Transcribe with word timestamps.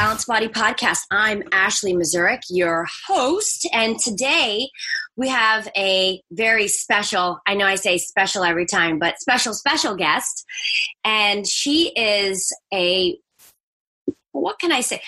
Balanced 0.00 0.28
Body 0.28 0.48
Podcast. 0.48 1.00
I'm 1.10 1.42
Ashley 1.52 1.92
Mazurek, 1.92 2.40
your 2.48 2.86
host, 3.06 3.68
and 3.70 3.98
today 3.98 4.70
we 5.14 5.28
have 5.28 5.68
a 5.76 6.22
very 6.30 6.68
special, 6.68 7.38
I 7.46 7.52
know 7.52 7.66
I 7.66 7.74
say 7.74 7.98
special 7.98 8.42
every 8.42 8.64
time, 8.64 8.98
but 8.98 9.20
special, 9.20 9.52
special 9.52 9.94
guest. 9.94 10.46
And 11.04 11.46
she 11.46 11.92
is 11.94 12.50
a, 12.72 13.18
what 14.32 14.58
can 14.58 14.72
I 14.72 14.80
say? 14.80 15.02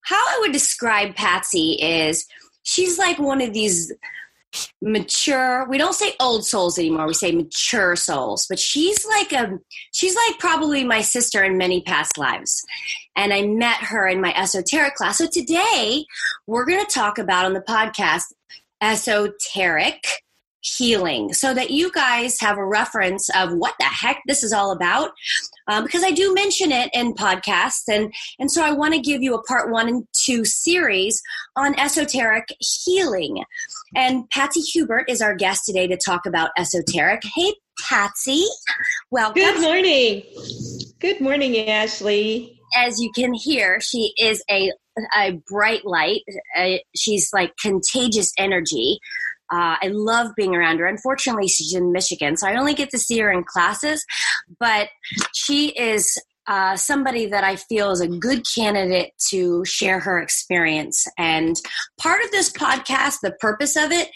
How 0.00 0.16
I 0.16 0.38
would 0.40 0.50
describe 0.50 1.14
Patsy 1.14 1.74
is 1.80 2.26
she's 2.64 2.98
like 2.98 3.20
one 3.20 3.40
of 3.40 3.52
these 3.52 3.92
mature 4.82 5.66
we 5.68 5.78
don't 5.78 5.94
say 5.94 6.14
old 6.20 6.44
souls 6.44 6.78
anymore 6.78 7.06
we 7.06 7.14
say 7.14 7.32
mature 7.32 7.96
souls 7.96 8.46
but 8.48 8.58
she's 8.58 9.06
like 9.06 9.32
a 9.32 9.58
she's 9.92 10.14
like 10.14 10.38
probably 10.38 10.84
my 10.84 11.00
sister 11.00 11.42
in 11.42 11.56
many 11.56 11.82
past 11.82 12.18
lives. 12.18 12.62
And 13.16 13.32
i 13.32 13.42
met 13.42 13.76
her 13.76 14.08
in 14.08 14.20
my 14.20 14.34
esoteric 14.34 14.94
class. 14.94 15.18
So 15.18 15.26
today 15.26 16.04
we're 16.46 16.64
going 16.64 16.84
to 16.84 16.92
talk 16.92 17.18
about 17.18 17.44
on 17.44 17.52
the 17.52 17.60
podcast 17.60 18.24
esoteric 18.82 20.04
healing 20.62 21.32
so 21.32 21.52
that 21.52 21.70
you 21.70 21.90
guys 21.92 22.40
have 22.40 22.56
a 22.56 22.64
reference 22.64 23.28
of 23.34 23.52
what 23.52 23.74
the 23.78 23.84
heck 23.84 24.22
this 24.26 24.42
is 24.42 24.52
all 24.52 24.70
about. 24.70 25.10
Um, 25.68 25.84
because 25.84 26.02
i 26.02 26.10
do 26.10 26.34
mention 26.34 26.72
it 26.72 26.90
in 26.92 27.14
podcasts 27.14 27.84
and 27.88 28.12
and 28.40 28.50
so 28.50 28.64
i 28.64 28.72
want 28.72 28.94
to 28.94 29.00
give 29.00 29.22
you 29.22 29.34
a 29.34 29.42
part 29.44 29.70
one 29.70 29.88
and 29.88 30.06
two 30.12 30.44
series 30.44 31.22
on 31.56 31.78
esoteric 31.78 32.48
healing. 32.58 33.44
And 33.94 34.28
patsy 34.30 34.60
hubert 34.60 35.04
is 35.08 35.20
our 35.20 35.34
guest 35.34 35.66
today 35.66 35.86
to 35.86 35.96
talk 35.96 36.26
about 36.26 36.50
esoteric. 36.56 37.22
Hey 37.34 37.54
patsy 37.88 38.44
welcome. 39.10 39.42
Good 39.42 39.60
morning. 39.60 40.22
Good 41.00 41.20
morning 41.20 41.68
ashley. 41.68 42.58
As 42.76 43.00
you 43.00 43.10
can 43.14 43.34
hear 43.34 43.80
she 43.80 44.12
is 44.18 44.42
a 44.50 44.72
a 45.16 45.40
bright 45.48 45.84
light. 45.84 46.22
Uh, 46.56 46.76
she's 46.94 47.30
like 47.32 47.52
contagious 47.56 48.32
energy 48.38 48.98
uh, 49.52 49.76
I 49.82 49.88
love 49.88 50.32
being 50.34 50.56
around 50.56 50.78
her. 50.78 50.86
Unfortunately, 50.86 51.46
she's 51.46 51.74
in 51.74 51.92
Michigan, 51.92 52.36
so 52.36 52.48
I 52.48 52.56
only 52.56 52.74
get 52.74 52.90
to 52.90 52.98
see 52.98 53.18
her 53.18 53.30
in 53.30 53.44
classes, 53.44 54.04
but 54.58 54.88
she 55.34 55.68
is 55.68 56.18
uh, 56.46 56.76
somebody 56.76 57.26
that 57.26 57.44
I 57.44 57.56
feel 57.56 57.90
is 57.90 58.00
a 58.00 58.08
good 58.08 58.42
candidate 58.54 59.12
to 59.28 59.64
share 59.64 60.00
her 60.00 60.18
experience. 60.20 61.06
And 61.18 61.54
part 62.00 62.24
of 62.24 62.30
this 62.30 62.50
podcast, 62.50 63.18
the 63.22 63.32
purpose 63.40 63.76
of 63.76 63.92
it 63.92 64.08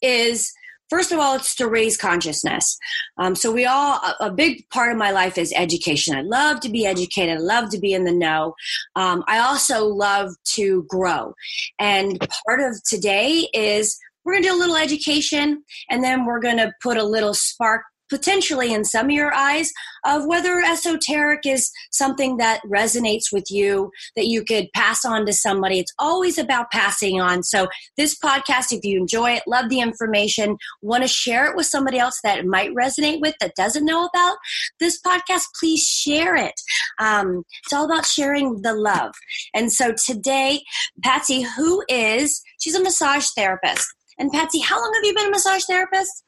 is 0.00 0.52
first 0.88 1.12
of 1.12 1.18
all 1.18 1.34
it's 1.34 1.54
to 1.56 1.66
raise 1.66 1.96
consciousness. 1.96 2.78
Um, 3.18 3.34
so 3.34 3.50
we 3.52 3.66
all 3.66 3.94
a, 3.94 4.26
a, 4.26 4.30
big 4.30 4.68
part 4.70 4.92
of 4.92 4.98
my 4.98 5.10
life 5.10 5.36
is 5.38 5.52
education. 5.56 6.14
I 6.14 6.20
love 6.20 6.60
to 6.60 6.68
be 6.68 6.86
educated. 6.86 7.36
I 7.36 7.40
love 7.40 7.70
to 7.70 7.78
be 7.78 7.92
in 7.92 8.04
the 8.04 8.12
know. 8.12 8.54
Um, 8.94 9.24
i 9.26 9.38
also 9.38 9.86
love 9.86 10.30
to 10.54 10.84
grow. 10.88 11.34
And 11.78 12.18
part 12.46 12.60
of 12.60 12.80
today 12.88 13.48
is 13.52 13.98
we're 14.24 14.34
going 14.34 14.42
to 14.42 14.48
do 14.50 14.54
a 14.54 14.58
little 14.58 14.76
education 14.76 15.62
and 15.90 16.02
then 16.02 16.24
we're 16.24 16.40
going 16.40 16.56
to 16.58 16.72
put 16.82 16.96
a 16.96 17.04
little 17.04 17.34
spark 17.34 17.82
potentially 18.10 18.72
in 18.72 18.84
some 18.84 19.06
of 19.06 19.12
your 19.12 19.32
eyes 19.34 19.72
of 20.04 20.26
whether 20.26 20.60
esoteric 20.60 21.46
is 21.46 21.70
something 21.90 22.36
that 22.36 22.60
resonates 22.66 23.32
with 23.32 23.44
you 23.50 23.90
that 24.16 24.26
you 24.26 24.44
could 24.44 24.68
pass 24.74 25.04
on 25.04 25.24
to 25.26 25.32
somebody. 25.32 25.78
It's 25.78 25.94
always 25.98 26.38
about 26.38 26.70
passing 26.70 27.20
on. 27.20 27.42
So 27.42 27.68
this 27.96 28.16
podcast 28.18 28.72
if 28.72 28.84
you 28.84 29.00
enjoy 29.00 29.32
it 29.32 29.42
love 29.46 29.68
the 29.68 29.80
information 29.80 30.56
want 30.82 31.02
to 31.02 31.08
share 31.08 31.50
it 31.50 31.56
with 31.56 31.66
somebody 31.66 31.98
else 31.98 32.20
that 32.22 32.44
might 32.44 32.74
resonate 32.74 33.20
with 33.20 33.34
that 33.40 33.54
doesn't 33.56 33.84
know 33.84 34.04
about 34.04 34.36
this 34.80 35.00
podcast 35.00 35.44
please 35.58 35.82
share 35.82 36.36
it. 36.36 36.54
Um, 36.98 37.42
it's 37.64 37.72
all 37.72 37.84
about 37.84 38.06
sharing 38.06 38.62
the 38.62 38.74
love. 38.74 39.12
And 39.54 39.72
so 39.72 39.92
today 39.92 40.62
patsy 41.02 41.42
who 41.42 41.82
is 41.88 42.42
she's 42.60 42.74
a 42.74 42.82
massage 42.82 43.28
therapist 43.36 43.93
and 44.18 44.30
Patsy, 44.30 44.60
how 44.60 44.80
long 44.80 44.92
have 44.94 45.04
you 45.04 45.14
been 45.14 45.26
a 45.26 45.30
massage 45.30 45.64
therapist? 45.64 46.24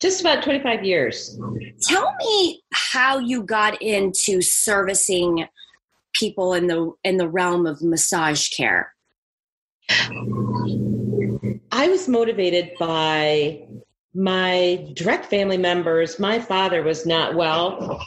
Just 0.00 0.20
about 0.20 0.42
25 0.42 0.84
years. 0.84 1.38
Tell 1.82 2.14
me 2.18 2.62
how 2.72 3.18
you 3.18 3.42
got 3.42 3.80
into 3.80 4.42
servicing 4.42 5.46
people 6.12 6.54
in 6.54 6.66
the 6.66 6.92
in 7.04 7.16
the 7.16 7.28
realm 7.28 7.66
of 7.66 7.82
massage 7.82 8.48
care. 8.50 8.92
I 11.72 11.88
was 11.88 12.08
motivated 12.08 12.72
by 12.78 13.66
my 14.14 14.88
direct 14.94 15.26
family 15.26 15.58
members. 15.58 16.18
My 16.18 16.38
father 16.38 16.82
was 16.82 17.04
not 17.06 17.34
well, 17.34 18.04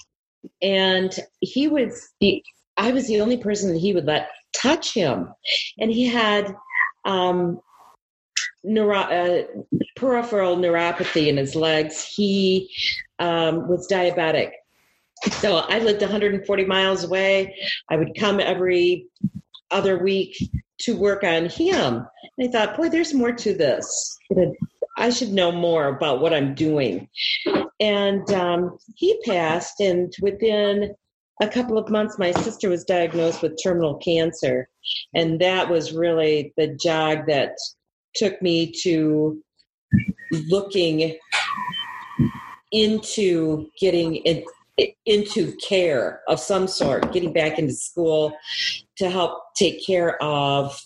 and 0.61 1.13
he 1.39 1.67
was 1.67 2.09
the 2.19 2.44
I 2.77 2.91
was 2.91 3.07
the 3.07 3.21
only 3.21 3.38
person 3.38 3.73
that 3.73 3.79
he 3.79 3.94
would 3.94 4.05
let 4.05 4.29
touch 4.53 4.94
him, 4.94 5.33
and 5.79 5.91
he 5.91 6.05
had 6.05 6.55
um, 7.05 7.59
neuro, 8.63 8.99
uh, 8.99 9.43
peripheral 9.95 10.57
neuropathy 10.57 11.27
in 11.27 11.37
his 11.37 11.55
legs. 11.55 12.03
He 12.03 12.69
um, 13.19 13.67
was 13.67 13.87
diabetic. 13.91 14.51
So 15.39 15.57
I 15.57 15.79
lived 15.79 16.01
140 16.01 16.65
miles 16.65 17.03
away. 17.03 17.55
I 17.89 17.97
would 17.97 18.17
come 18.17 18.39
every 18.39 19.07
other 19.71 19.97
week 19.97 20.37
to 20.81 20.95
work 20.95 21.23
on 21.23 21.47
him. 21.49 22.05
And 22.37 22.49
I 22.49 22.51
thought, 22.51 22.77
boy, 22.77 22.89
there's 22.89 23.13
more 23.13 23.31
to 23.31 23.53
this. 23.53 24.17
I 24.97 25.09
should 25.09 25.31
know 25.31 25.51
more 25.51 25.87
about 25.87 26.21
what 26.21 26.33
I'm 26.33 26.55
doing. 26.55 27.07
And 27.79 28.29
um, 28.31 28.77
he 28.95 29.19
passed, 29.23 29.79
and 29.79 30.13
within 30.21 30.95
a 31.41 31.47
couple 31.47 31.77
of 31.77 31.89
months, 31.89 32.17
my 32.17 32.31
sister 32.31 32.69
was 32.69 32.83
diagnosed 32.83 33.41
with 33.41 33.61
terminal 33.61 33.95
cancer. 33.97 34.69
And 35.13 35.39
that 35.39 35.69
was 35.69 35.93
really 35.93 36.53
the 36.57 36.75
jog 36.81 37.27
that 37.27 37.55
took 38.17 38.41
me 38.41 38.72
to 38.83 39.41
looking 40.50 41.17
into 42.72 43.67
getting 43.79 44.17
in, 44.17 44.44
into 45.05 45.55
care 45.67 46.22
of 46.27 46.39
some 46.39 46.67
sort, 46.67 47.11
getting 47.13 47.33
back 47.33 47.57
into 47.57 47.73
school 47.73 48.33
to 48.97 49.09
help 49.09 49.41
take 49.56 49.85
care 49.85 50.22
of 50.22 50.79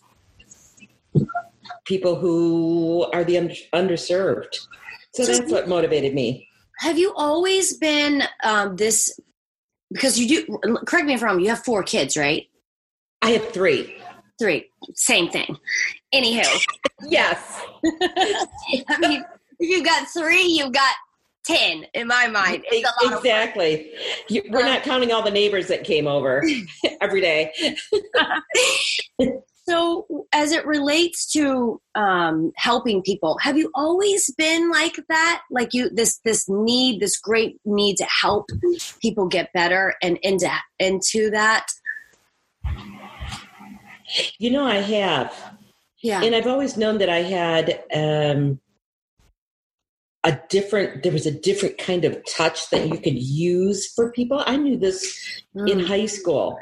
people 1.85 2.15
who 2.15 3.07
are 3.13 3.23
the 3.23 3.35
underserved. 3.73 4.55
So, 5.13 5.23
so 5.23 5.33
that's 5.33 5.51
what 5.51 5.67
motivated 5.67 6.13
me. 6.13 6.47
Have 6.79 6.97
you 6.97 7.13
always 7.15 7.77
been 7.77 8.23
um, 8.43 8.75
this? 8.75 9.19
Because 9.91 10.17
you 10.17 10.27
do. 10.45 10.59
Correct 10.85 11.05
me 11.05 11.13
if 11.13 11.21
I'm 11.21 11.27
wrong. 11.27 11.39
You 11.41 11.49
have 11.49 11.63
four 11.63 11.83
kids, 11.83 12.15
right? 12.15 12.47
I 13.21 13.31
have 13.31 13.49
three. 13.49 14.00
Three. 14.41 14.71
Same 14.95 15.29
thing. 15.29 15.55
Anywho. 16.11 16.65
yes. 17.03 17.61
I 17.85 18.97
mean, 18.97 19.23
if 19.59 19.69
you've 19.69 19.85
got 19.85 20.07
three, 20.07 20.41
you've 20.41 20.73
got 20.73 20.95
10 21.45 21.85
in 21.93 22.07
my 22.07 22.27
mind. 22.27 22.63
exactly. 22.71 23.91
You, 24.29 24.41
we're 24.49 24.65
not 24.65 24.81
counting 24.81 25.11
all 25.11 25.21
the 25.21 25.29
neighbors 25.29 25.67
that 25.67 25.83
came 25.83 26.07
over 26.07 26.43
every 27.01 27.21
day. 27.21 27.53
so, 29.67 30.25
as 30.33 30.51
it 30.53 30.65
relates 30.65 31.31
to 31.33 31.79
um, 31.93 32.51
helping 32.57 33.03
people, 33.03 33.37
have 33.41 33.59
you 33.59 33.69
always 33.75 34.33
been 34.39 34.71
like 34.71 34.99
that? 35.09 35.43
Like 35.51 35.75
you, 35.75 35.91
this 35.91 36.19
this 36.25 36.49
need, 36.49 36.99
this 36.99 37.19
great 37.19 37.57
need 37.63 37.97
to 37.97 38.05
help 38.05 38.49
people 39.03 39.27
get 39.27 39.53
better, 39.53 39.93
and 40.01 40.17
into 40.23 40.49
into 40.79 41.29
that 41.29 41.67
you 44.37 44.51
know, 44.51 44.65
I 44.65 44.77
have. 44.77 45.33
Yeah. 46.01 46.21
And 46.23 46.35
I've 46.35 46.47
always 46.47 46.77
known 46.77 46.97
that 46.97 47.09
I 47.09 47.21
had 47.21 47.83
um, 47.93 48.59
a 50.23 50.39
different, 50.49 51.03
there 51.03 51.11
was 51.11 51.25
a 51.25 51.31
different 51.31 51.77
kind 51.77 52.05
of 52.05 52.21
touch 52.25 52.69
that 52.71 52.87
you 52.87 52.97
could 52.97 53.17
use 53.17 53.91
for 53.93 54.11
people. 54.11 54.43
I 54.45 54.57
knew 54.57 54.77
this 54.77 55.43
mm. 55.55 55.69
in 55.69 55.79
high 55.79 56.07
school. 56.07 56.59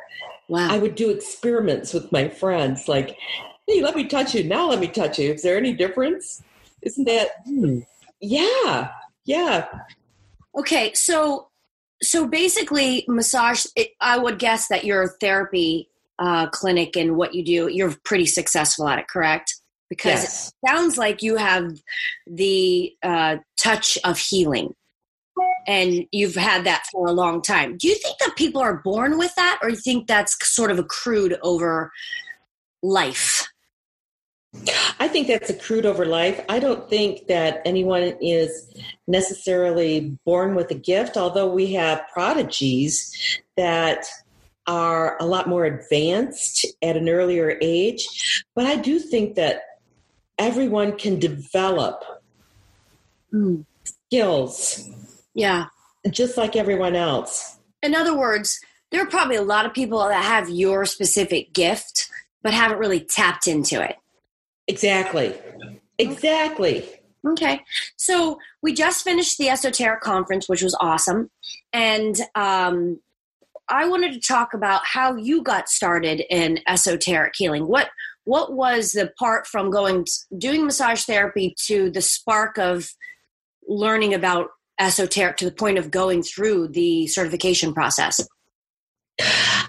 Wow. 0.50 0.68
I 0.70 0.78
would 0.78 0.96
do 0.96 1.10
experiments 1.10 1.94
with 1.94 2.12
my 2.12 2.28
friends 2.28 2.88
like, 2.88 3.18
hey, 3.68 3.82
let 3.82 3.96
me 3.96 4.06
touch 4.06 4.34
you. 4.34 4.44
Now 4.44 4.70
let 4.70 4.80
me 4.80 4.88
touch 4.88 5.20
you. 5.20 5.34
Is 5.34 5.44
there 5.44 5.58
any 5.58 5.74
difference? 5.74 6.42
Isn't 6.82 7.06
that? 7.06 7.30
Hmm. 7.46 7.80
Yeah. 8.20 8.90
Yeah. 9.26 9.68
Okay. 10.58 10.92
So, 10.94 11.50
so 12.02 12.28
basically, 12.28 13.06
massage, 13.08 13.66
I 14.02 14.18
would 14.18 14.40
guess 14.40 14.70
that 14.70 14.86
your 14.86 15.10
therapy 15.20 15.89
uh, 16.20 16.48
clinic 16.50 16.96
and 16.96 17.16
what 17.16 17.34
you 17.34 17.44
do, 17.44 17.68
you're 17.68 17.96
pretty 18.04 18.26
successful 18.26 18.88
at 18.88 19.00
it, 19.00 19.08
correct? 19.08 19.56
Because 19.90 20.24
yes. 20.24 20.48
it 20.50 20.70
sounds 20.70 20.98
like 20.98 21.24
you 21.24 21.38
have 21.38 21.80
the 22.28 22.94
uh, 23.02 23.38
touch 23.58 23.98
of 24.04 24.20
healing 24.20 24.76
and 25.68 26.06
you've 26.12 26.36
had 26.36 26.66
that 26.66 26.86
for 26.92 27.08
a 27.08 27.12
long 27.12 27.42
time. 27.42 27.78
Do 27.78 27.88
you 27.88 27.96
think 27.96 28.18
that 28.20 28.36
people 28.36 28.62
are 28.62 28.82
born 28.84 29.18
with 29.18 29.34
that 29.36 29.60
or 29.62 29.70
you 29.70 29.76
think 29.76 30.08
that's 30.08 30.38
sort 30.48 30.72
of 30.72 30.80
accrued 30.80 31.38
over 31.42 31.92
life? 32.84 33.48
I 35.00 35.08
think 35.08 35.28
that's 35.28 35.50
accrued 35.50 35.86
over 35.86 36.06
life. 36.06 36.44
I 36.50 36.58
don't 36.58 36.90
think 36.90 37.28
that 37.28 37.62
anyone 37.66 38.16
is 38.20 38.74
necessarily 39.08 40.18
born 40.26 40.56
with 40.56 40.72
a 40.72 40.76
gift, 40.76 41.18
although 41.18 41.52
we 41.52 41.74
have 41.74 42.02
prodigies 42.12 43.40
that 43.58 44.08
are 44.70 45.18
a 45.20 45.26
lot 45.26 45.50
more 45.50 45.66
advanced 45.66 46.66
at 46.84 46.96
an 46.96 47.10
earlier 47.10 47.58
age. 47.60 48.44
But 48.56 48.68
I 48.68 48.76
do 48.76 49.00
think 49.00 49.34
that 49.36 49.64
everyone 50.38 50.96
can 50.96 51.20
develop 51.20 52.04
mm. 53.34 53.66
skills. 53.84 54.88
Yeah. 55.34 55.66
Just 56.12 56.38
like 56.38 56.56
everyone 56.56 56.96
else. 56.96 57.58
In 57.82 57.96
other 57.96 58.16
words, 58.16 58.60
there 58.92 59.02
are 59.02 59.08
probably 59.08 59.38
a 59.38 59.42
lot 59.42 59.66
of 59.66 59.74
people 59.74 59.98
that 60.08 60.24
have 60.24 60.50
your 60.50 60.86
specific 60.86 61.52
gift, 61.52 62.08
but 62.44 62.54
haven't 62.54 62.78
really 62.78 63.00
tapped 63.00 63.48
into 63.48 63.84
it. 63.84 63.96
Exactly. 64.68 65.34
Exactly. 65.98 66.88
Okay. 67.28 67.62
So 67.98 68.38
we 68.62 68.74
just 68.74 69.04
finished 69.04 69.40
the 69.40 69.50
esoteric 69.50 70.02
conference, 70.02 70.48
which 70.48 70.62
was 70.62 70.78
awesome. 70.80 71.32
And 71.74 72.16
um, 72.36 73.00
I 73.70 73.88
wanted 73.88 74.14
to 74.14 74.20
talk 74.20 74.54
about 74.54 74.82
how 74.86 75.16
you 75.16 75.44
got 75.44 75.70
started 75.70 76.24
in 76.30 76.60
esoteric 76.68 77.34
healing. 77.36 77.68
What 77.68 77.90
what 78.26 78.54
was 78.54 78.92
the 78.92 79.12
part 79.18 79.48
from 79.48 79.72
going 79.72 80.06
doing 80.38 80.66
massage 80.66 81.04
therapy 81.04 81.56
to 81.66 81.90
the 81.90 82.02
spark 82.02 82.58
of 82.58 82.92
learning 83.68 84.14
about 84.14 84.50
esoteric 84.80 85.38
to 85.38 85.46
the 85.46 85.52
point 85.52 85.78
of 85.78 85.92
going 85.92 86.24
through 86.24 86.70
the 86.70 87.08
certification 87.08 87.74
process? 87.74 88.28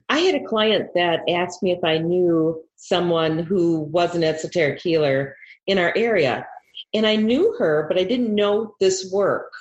I 0.08 0.18
had 0.18 0.34
a 0.34 0.44
client 0.44 0.90
that 0.94 1.20
asked 1.28 1.62
me 1.62 1.72
if 1.72 1.84
I 1.84 1.98
knew 1.98 2.62
someone 2.76 3.38
who 3.38 3.80
was 3.80 4.14
an 4.14 4.24
esoteric 4.24 4.80
healer 4.80 5.36
in 5.66 5.78
our 5.78 5.92
area. 5.96 6.46
And 6.92 7.06
I 7.06 7.16
knew 7.16 7.54
her, 7.58 7.86
but 7.88 7.98
I 7.98 8.04
didn't 8.04 8.34
know 8.34 8.74
this 8.80 9.10
work. 9.12 9.52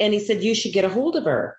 And 0.00 0.14
he 0.14 0.20
said, 0.20 0.42
You 0.42 0.54
should 0.54 0.72
get 0.72 0.84
a 0.84 0.88
hold 0.88 1.16
of 1.16 1.24
her. 1.24 1.58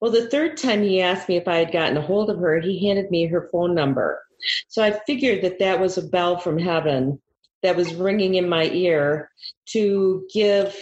Well, 0.00 0.10
the 0.10 0.28
third 0.28 0.56
time 0.56 0.82
he 0.82 1.00
asked 1.00 1.28
me 1.28 1.36
if 1.36 1.48
I 1.48 1.56
had 1.56 1.72
gotten 1.72 1.96
a 1.96 2.02
hold 2.02 2.30
of 2.30 2.38
her, 2.38 2.60
he 2.60 2.86
handed 2.86 3.10
me 3.10 3.26
her 3.26 3.48
phone 3.50 3.74
number. 3.74 4.22
So 4.68 4.82
I 4.82 4.98
figured 5.06 5.42
that 5.42 5.58
that 5.58 5.80
was 5.80 5.98
a 5.98 6.06
bell 6.06 6.38
from 6.38 6.58
heaven 6.58 7.20
that 7.62 7.76
was 7.76 7.94
ringing 7.94 8.34
in 8.34 8.48
my 8.48 8.64
ear 8.66 9.30
to 9.70 10.26
give 10.32 10.76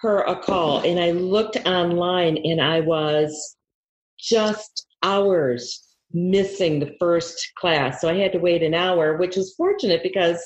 her 0.00 0.20
a 0.22 0.36
call. 0.36 0.80
And 0.80 0.98
I 0.98 1.12
looked 1.12 1.56
online 1.66 2.38
and 2.38 2.60
I 2.60 2.80
was 2.80 3.56
just 4.18 4.86
hours 5.02 5.82
missing 6.12 6.80
the 6.80 6.94
first 6.98 7.52
class. 7.58 8.00
So 8.00 8.08
I 8.08 8.14
had 8.14 8.32
to 8.32 8.38
wait 8.38 8.62
an 8.62 8.74
hour, 8.74 9.16
which 9.16 9.36
was 9.36 9.54
fortunate 9.54 10.02
because 10.02 10.42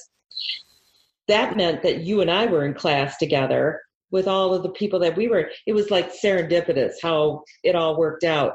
that 1.28 1.56
meant 1.56 1.82
that 1.82 2.00
you 2.00 2.20
and 2.20 2.31
I 2.31 2.46
were 2.46 2.64
in 2.64 2.75
class 2.75 3.16
together 3.16 3.81
with 4.10 4.26
all 4.26 4.54
of 4.54 4.62
the 4.62 4.70
people 4.70 4.98
that 5.00 5.16
we 5.16 5.28
were. 5.28 5.50
It 5.66 5.72
was 5.72 5.90
like 5.90 6.12
serendipitous 6.12 6.94
how 7.02 7.44
it 7.62 7.74
all 7.74 7.98
worked 7.98 8.24
out. 8.24 8.54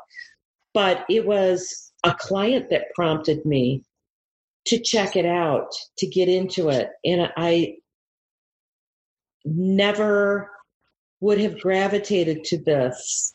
But 0.74 1.06
it 1.10 1.26
was 1.26 1.92
a 2.04 2.14
client 2.14 2.70
that 2.70 2.94
prompted 2.96 3.46
me 3.46 3.84
to 4.66 4.80
check 4.80 5.16
it 5.16 5.26
out, 5.26 5.72
to 6.00 6.08
get 6.08 6.28
into 6.28 6.70
it. 6.70 6.90
And 7.06 7.32
I 7.38 7.76
never 9.46 10.50
would 11.22 11.40
have 11.40 11.60
gravitated 11.60 12.44
to 12.46 12.58
this 12.58 13.34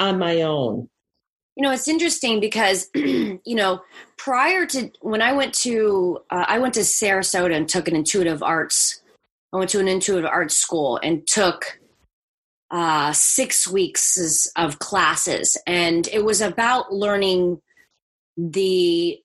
on 0.00 0.18
my 0.18 0.42
own. 0.42 0.88
You 1.56 1.62
know, 1.62 1.70
it's 1.70 1.86
interesting 1.86 2.40
because, 2.40 2.88
you 2.94 3.40
know, 3.46 3.82
prior 4.16 4.66
to 4.66 4.90
when 5.02 5.22
I 5.22 5.32
went 5.32 5.54
to, 5.54 6.18
uh, 6.30 6.46
I 6.48 6.58
went 6.58 6.74
to 6.74 6.80
Sarasota 6.80 7.54
and 7.54 7.68
took 7.68 7.86
an 7.86 7.94
intuitive 7.94 8.42
arts. 8.42 9.00
I 9.54 9.58
went 9.58 9.70
to 9.70 9.78
an 9.80 9.86
intuitive 9.86 10.28
arts 10.28 10.56
school 10.56 10.98
and 11.00 11.24
took 11.28 11.78
uh, 12.72 13.12
six 13.12 13.68
weeks 13.68 14.48
of 14.56 14.80
classes, 14.80 15.56
and 15.64 16.08
it 16.08 16.24
was 16.24 16.40
about 16.40 16.92
learning 16.92 17.62
the 18.36 19.16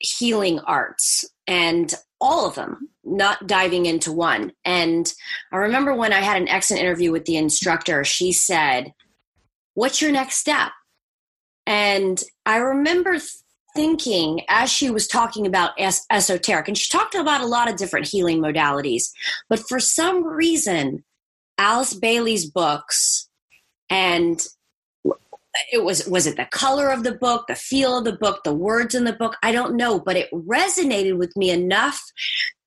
healing 0.00 0.58
arts 0.60 1.24
and 1.46 1.94
all 2.20 2.48
of 2.48 2.56
them, 2.56 2.90
not 3.04 3.46
diving 3.46 3.86
into 3.86 4.10
one. 4.10 4.50
And 4.64 5.12
I 5.52 5.58
remember 5.58 5.94
when 5.94 6.12
I 6.12 6.20
had 6.20 6.42
an 6.42 6.48
excellent 6.48 6.82
interview 6.82 7.12
with 7.12 7.24
the 7.24 7.36
instructor, 7.36 8.02
she 8.02 8.32
said, 8.32 8.92
What's 9.74 10.02
your 10.02 10.10
next 10.10 10.38
step? 10.38 10.72
And 11.66 12.20
I 12.44 12.56
remember 12.56 13.18
thinking 13.78 14.40
as 14.48 14.68
she 14.68 14.90
was 14.90 15.06
talking 15.06 15.46
about 15.46 15.70
es- 15.78 16.04
esoteric, 16.10 16.66
and 16.66 16.76
she 16.76 16.90
talked 16.90 17.14
about 17.14 17.42
a 17.42 17.46
lot 17.46 17.70
of 17.70 17.76
different 17.76 18.08
healing 18.08 18.40
modalities, 18.40 19.12
but 19.48 19.60
for 19.68 19.78
some 19.78 20.24
reason, 20.24 21.04
Alice 21.58 21.94
Bailey's 21.94 22.50
books 22.50 23.28
and 23.88 24.44
it 25.72 25.84
was 25.84 26.08
was 26.08 26.26
it 26.26 26.36
the 26.36 26.46
color 26.46 26.90
of 26.90 27.04
the 27.04 27.14
book 27.14 27.46
the 27.46 27.54
feel 27.54 27.98
of 27.98 28.04
the 28.04 28.12
book 28.12 28.44
the 28.44 28.54
words 28.54 28.94
in 28.94 29.04
the 29.04 29.12
book 29.12 29.34
i 29.42 29.50
don't 29.50 29.74
know 29.74 29.98
but 29.98 30.14
it 30.14 30.30
resonated 30.30 31.16
with 31.16 31.34
me 31.36 31.50
enough 31.50 32.00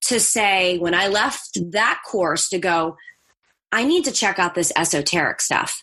to 0.01 0.19
say 0.19 0.77
when 0.79 0.93
i 0.93 1.07
left 1.07 1.57
that 1.71 2.01
course 2.05 2.49
to 2.49 2.57
go 2.57 2.97
I 3.71 3.85
need 3.85 4.03
to 4.05 4.11
check 4.11 4.37
out 4.37 4.53
this 4.53 4.71
esoteric 4.75 5.39
stuff. 5.39 5.81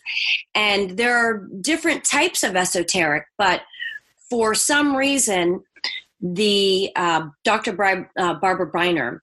And 0.53 0.97
there 0.97 1.17
are 1.17 1.47
different 1.59 2.03
types 2.03 2.43
of 2.43 2.55
esoteric, 2.55 3.25
but 3.37 3.61
for 4.29 4.53
some 4.53 4.95
reason, 4.95 5.63
the 6.21 6.91
uh, 6.95 7.27
Dr. 7.43 7.71
Uh, 8.17 8.33
Barbara 8.35 8.71
Briner, 8.71 9.19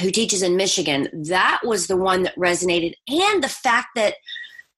who 0.00 0.10
teaches 0.10 0.42
in 0.42 0.56
Michigan, 0.56 1.08
that 1.28 1.60
was 1.64 1.86
the 1.86 1.96
one 1.96 2.24
that 2.24 2.36
resonated. 2.36 2.94
And 3.08 3.42
the 3.42 3.48
fact 3.48 3.88
that, 3.96 4.14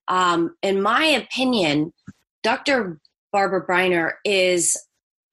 um, 0.07 0.55
in 0.61 0.81
my 0.81 1.05
opinion, 1.05 1.93
Dr. 2.43 2.99
Barbara 3.31 3.65
Briner 3.65 4.13
is 4.23 4.77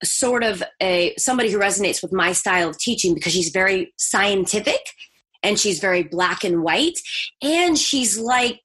sort 0.03 0.43
of 0.43 0.61
a 0.81 1.13
somebody 1.17 1.49
who 1.49 1.57
resonates 1.57 2.01
with 2.01 2.11
my 2.11 2.31
style 2.31 2.69
of 2.69 2.77
teaching 2.77 3.13
because 3.13 3.33
she's 3.33 3.49
very 3.49 3.93
scientific 3.97 4.81
and 5.41 5.59
she's 5.59 5.79
very 5.79 6.03
black 6.03 6.43
and 6.43 6.63
white 6.63 6.99
and 7.41 7.77
she's 7.77 8.19
like 8.19 8.59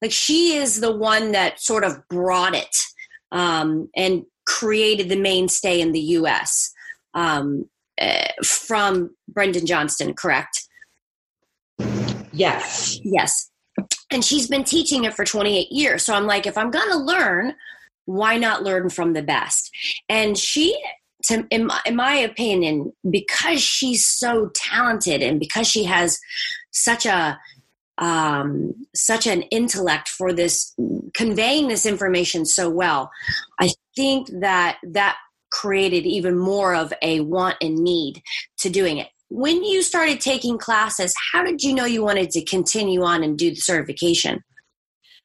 like 0.00 0.12
she 0.12 0.56
is 0.56 0.80
the 0.80 0.96
one 0.96 1.32
that 1.32 1.60
sort 1.60 1.84
of 1.84 2.06
brought 2.08 2.54
it 2.54 2.76
um, 3.32 3.88
and 3.96 4.24
created 4.58 5.08
the 5.08 5.16
mainstay 5.16 5.80
in 5.80 5.92
the 5.92 6.00
us 6.00 6.72
um, 7.14 7.68
uh, 8.00 8.28
from 8.44 9.10
Brenda 9.28 9.60
Johnston 9.60 10.14
correct? 10.14 10.66
Yes. 12.32 12.98
Yes. 13.04 13.50
And 14.10 14.24
she's 14.24 14.48
been 14.48 14.64
teaching 14.64 15.04
it 15.04 15.14
for 15.14 15.24
28 15.24 15.70
years. 15.70 16.04
So 16.04 16.14
i'm 16.14 16.26
like 16.26 16.46
if 16.46 16.58
i'm 16.58 16.70
going 16.70 16.90
to 16.90 16.98
learn 16.98 17.54
why 18.10 18.36
not 18.36 18.62
learn 18.62 18.90
from 18.90 19.12
the 19.12 19.22
best? 19.22 19.70
And 20.08 20.36
she 20.36 20.76
to, 21.24 21.46
in, 21.50 21.66
my, 21.66 21.80
in 21.84 21.96
my 21.96 22.14
opinion, 22.14 22.92
because 23.08 23.62
she's 23.62 24.06
so 24.06 24.50
talented 24.54 25.22
and 25.22 25.38
because 25.38 25.68
she 25.68 25.84
has 25.84 26.18
such 26.70 27.06
a 27.06 27.38
um, 28.00 28.74
such 28.94 29.26
an 29.26 29.42
intellect 29.42 30.08
for 30.08 30.32
this 30.32 30.74
conveying 31.14 31.68
this 31.68 31.86
information 31.86 32.44
so 32.46 32.68
well, 32.68 33.10
I 33.60 33.70
think 33.94 34.28
that 34.40 34.78
that 34.82 35.16
created 35.52 36.06
even 36.06 36.38
more 36.38 36.74
of 36.74 36.92
a 37.02 37.20
want 37.20 37.56
and 37.60 37.76
need 37.76 38.22
to 38.58 38.70
doing 38.70 38.98
it. 38.98 39.08
When 39.28 39.62
you 39.62 39.82
started 39.82 40.20
taking 40.20 40.58
classes, 40.58 41.14
how 41.32 41.44
did 41.44 41.62
you 41.62 41.74
know 41.74 41.84
you 41.84 42.02
wanted 42.02 42.30
to 42.30 42.44
continue 42.44 43.02
on 43.04 43.22
and 43.22 43.38
do 43.38 43.50
the 43.50 43.56
certification? 43.56 44.42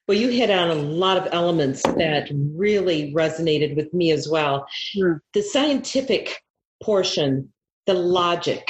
Well, 0.08 0.18
you 0.18 0.30
hit 0.30 0.52
on 0.52 0.70
a 0.70 0.76
lot 0.76 1.18
of 1.18 1.28
elements 1.32 1.82
that 1.82 2.30
really 2.56 3.12
resonated 3.14 3.76
with 3.76 3.92
me 3.94 4.12
as 4.12 4.30
well. 4.30 4.68
Sure. 4.72 5.24
The 5.34 5.42
scientific 5.42 6.44
portion, 6.84 7.52
the 7.88 7.96
logic, 7.96 8.70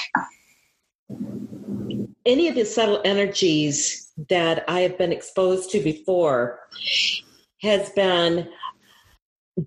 any 2.26 2.48
of 2.48 2.56
the 2.56 2.66
subtle 2.66 3.02
energies 3.06 4.12
that 4.30 4.64
I 4.68 4.82
have 4.82 4.98
been 4.98 5.12
exposed 5.12 5.70
to 5.72 5.80
before 5.80 6.60
has 7.62 7.90
been 7.92 8.50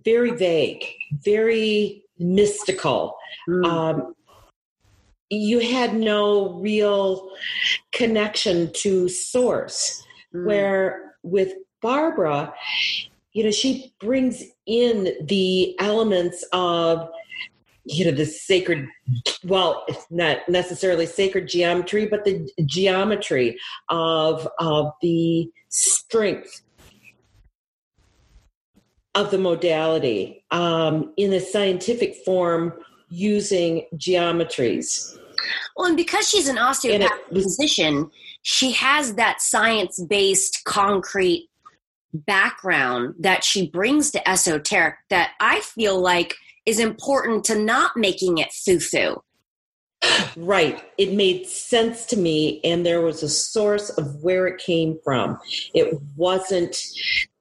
very 0.04 0.32
vague, 0.32 0.84
very 1.12 2.04
mystical. 2.18 3.16
Mm. 3.48 3.66
Um, 3.66 4.14
you 5.30 5.60
had 5.60 5.94
no 5.94 6.54
real 6.60 7.30
connection 7.92 8.72
to 8.74 9.08
source. 9.08 10.02
Mm. 10.34 10.46
Where 10.46 11.14
with 11.22 11.52
Barbara, 11.80 12.52
you 13.32 13.44
know, 13.44 13.50
she 13.50 13.94
brings 14.00 14.42
in 14.66 15.14
the 15.26 15.78
elements 15.80 16.44
of 16.52 17.08
you 17.88 18.04
know 18.04 18.10
the 18.10 18.26
sacred 18.26 18.86
well 19.44 19.84
it's 19.88 20.06
not 20.10 20.38
necessarily 20.48 21.06
sacred 21.06 21.48
geometry 21.48 22.06
but 22.06 22.24
the 22.24 22.48
geometry 22.66 23.58
of 23.88 24.46
of 24.58 24.92
the 25.00 25.50
strength 25.68 26.62
of 29.14 29.30
the 29.30 29.38
modality 29.38 30.44
um, 30.52 31.12
in 31.16 31.32
a 31.32 31.40
scientific 31.40 32.14
form 32.24 32.72
using 33.08 33.84
geometries. 33.96 35.18
Well 35.76 35.86
and 35.88 35.96
because 35.96 36.28
she's 36.28 36.46
an 36.46 36.58
osteopath 36.58 37.10
physician 37.32 38.10
she 38.42 38.72
has 38.72 39.14
that 39.14 39.40
science 39.40 40.00
based 40.08 40.62
concrete 40.64 41.48
background 42.12 43.14
that 43.18 43.44
she 43.44 43.68
brings 43.68 44.10
to 44.10 44.28
esoteric 44.28 44.96
that 45.10 45.32
I 45.40 45.60
feel 45.60 46.00
like 46.00 46.34
is 46.68 46.78
important 46.78 47.44
to 47.46 47.58
not 47.58 47.96
making 47.96 48.36
it 48.36 48.52
foo 48.52 48.78
foo. 48.78 49.22
Right. 50.36 50.84
It 50.98 51.14
made 51.14 51.46
sense 51.46 52.04
to 52.06 52.16
me, 52.16 52.60
and 52.62 52.84
there 52.84 53.00
was 53.00 53.22
a 53.22 53.28
source 53.28 53.88
of 53.90 54.22
where 54.22 54.46
it 54.46 54.60
came 54.60 54.98
from. 55.02 55.38
It 55.74 55.98
wasn't 56.14 56.76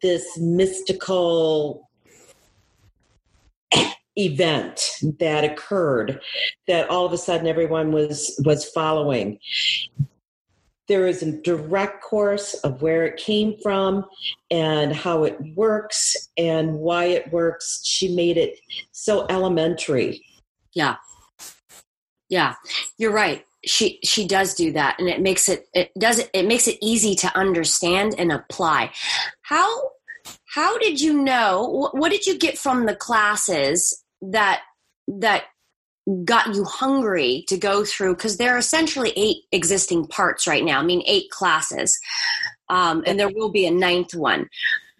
this 0.01 0.25
mystical 0.37 1.89
event 4.15 4.81
that 5.19 5.43
occurred 5.43 6.19
that 6.67 6.89
all 6.89 7.05
of 7.05 7.13
a 7.13 7.17
sudden 7.17 7.45
everyone 7.45 7.91
was 7.91 8.39
was 8.43 8.65
following 8.65 9.37
there 10.87 11.05
is 11.05 11.21
a 11.21 11.31
direct 11.41 12.01
course 12.01 12.53
of 12.55 12.81
where 12.81 13.05
it 13.05 13.17
came 13.17 13.55
from 13.61 14.05
and 14.49 14.93
how 14.93 15.23
it 15.23 15.37
works 15.55 16.15
and 16.37 16.75
why 16.75 17.05
it 17.05 17.31
works. 17.31 17.81
She 17.83 18.15
made 18.15 18.37
it 18.37 18.59
so 18.91 19.25
elementary. 19.29 20.25
Yeah. 20.73 20.95
Yeah. 22.29 22.55
You're 22.97 23.11
right. 23.11 23.43
She 23.65 23.99
she 24.03 24.25
does 24.27 24.53
do 24.53 24.71
that 24.73 24.97
and 24.99 25.09
it 25.09 25.19
makes 25.19 25.49
it 25.49 25.67
it 25.73 25.91
does 25.99 26.19
it, 26.19 26.29
it 26.33 26.47
makes 26.47 26.67
it 26.67 26.77
easy 26.81 27.15
to 27.15 27.37
understand 27.37 28.15
and 28.17 28.31
apply. 28.31 28.91
How 29.41 29.91
how 30.53 30.77
did 30.77 31.01
you 31.01 31.21
know 31.21 31.89
what 31.91 32.11
did 32.11 32.25
you 32.25 32.37
get 32.37 32.57
from 32.57 32.85
the 32.85 32.95
classes 32.95 34.03
that 34.21 34.61
that 35.07 35.45
got 36.23 36.55
you 36.55 36.63
hungry 36.63 37.43
to 37.47 37.57
go 37.57 37.83
through 37.83 38.15
because 38.15 38.37
there 38.37 38.55
are 38.55 38.57
essentially 38.57 39.11
eight 39.15 39.43
existing 39.51 40.07
parts 40.07 40.47
right 40.47 40.63
now 40.63 40.79
i 40.79 40.83
mean 40.83 41.03
eight 41.05 41.29
classes 41.31 41.99
um, 42.69 43.03
and 43.05 43.19
there 43.19 43.29
will 43.29 43.49
be 43.49 43.65
a 43.65 43.71
ninth 43.71 44.13
one. 44.13 44.49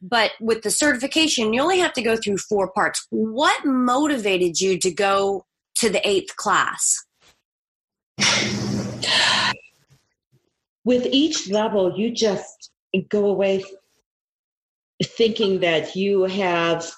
But 0.02 0.32
with 0.40 0.62
the 0.62 0.70
certification 0.70 1.54
you 1.54 1.62
only 1.62 1.80
have 1.80 1.94
to 1.94 2.02
go 2.02 2.16
through 2.16 2.38
four 2.38 2.72
parts. 2.72 3.06
What 3.10 3.66
motivated 3.66 4.60
you 4.60 4.78
to 4.80 4.92
go 4.92 5.46
to 5.76 5.90
the 5.90 6.08
eighth 6.08 6.36
class? 6.36 7.04
With 10.84 11.08
each 11.08 11.50
level 11.50 11.98
you 11.98 12.12
just 12.12 12.72
go 13.10 13.26
away 13.26 13.64
thinking 15.04 15.60
that 15.60 15.96
you 15.96 16.24
have 16.24 16.90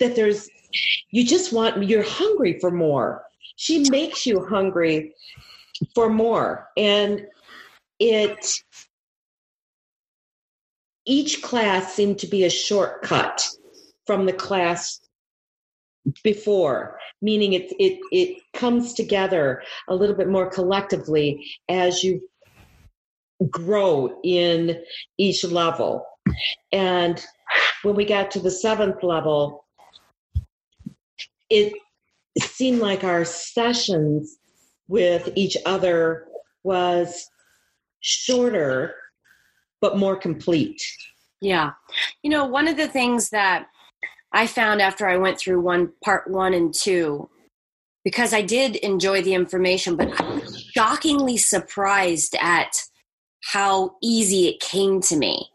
that 0.00 0.16
there's 0.16 0.48
you 1.10 1.24
just 1.24 1.52
want 1.52 1.82
you're 1.88 2.02
hungry 2.02 2.58
for 2.60 2.70
more. 2.70 3.24
She 3.56 3.88
makes 3.90 4.26
you 4.26 4.44
hungry 4.44 5.14
for 5.94 6.08
more. 6.08 6.68
And 6.76 7.26
it 7.98 8.46
each 11.06 11.42
class 11.42 11.94
seemed 11.94 12.18
to 12.18 12.26
be 12.26 12.44
a 12.44 12.50
shortcut 12.50 13.46
from 14.06 14.26
the 14.26 14.32
class 14.32 15.00
before 16.22 16.98
meaning 17.20 17.52
it 17.52 17.72
it 17.78 17.98
it 18.12 18.42
comes 18.52 18.94
together 18.94 19.62
a 19.88 19.94
little 19.94 20.14
bit 20.14 20.28
more 20.28 20.48
collectively 20.48 21.46
as 21.68 22.04
you 22.04 22.20
grow 23.50 24.20
in 24.24 24.82
each 25.16 25.44
level. 25.44 26.04
And 26.72 27.24
when 27.82 27.94
we 27.94 28.04
got 28.04 28.30
to 28.32 28.40
the 28.40 28.50
seventh 28.50 29.02
level 29.02 29.64
it 31.50 31.72
seemed 32.40 32.80
like 32.80 33.04
our 33.04 33.24
sessions 33.24 34.38
with 34.88 35.30
each 35.34 35.56
other 35.66 36.26
was 36.62 37.28
shorter 38.00 38.94
but 39.80 39.96
more 39.96 40.16
complete. 40.16 40.82
Yeah. 41.40 41.72
You 42.22 42.30
know, 42.30 42.46
one 42.46 42.66
of 42.66 42.76
the 42.76 42.88
things 42.88 43.30
that 43.30 43.66
I 44.32 44.46
found 44.46 44.82
after 44.82 45.08
I 45.08 45.16
went 45.16 45.38
through 45.38 45.60
one 45.60 45.92
part 46.04 46.28
1 46.28 46.54
and 46.54 46.74
2 46.74 47.28
because 48.04 48.32
I 48.32 48.42
did 48.42 48.76
enjoy 48.76 49.22
the 49.22 49.34
information 49.34 49.96
but 49.96 50.20
I 50.20 50.34
was 50.34 50.62
shockingly 50.72 51.36
surprised 51.36 52.36
at 52.40 52.82
how 53.44 53.96
easy 54.02 54.48
it 54.48 54.60
came 54.60 55.00
to 55.02 55.16
me, 55.16 55.48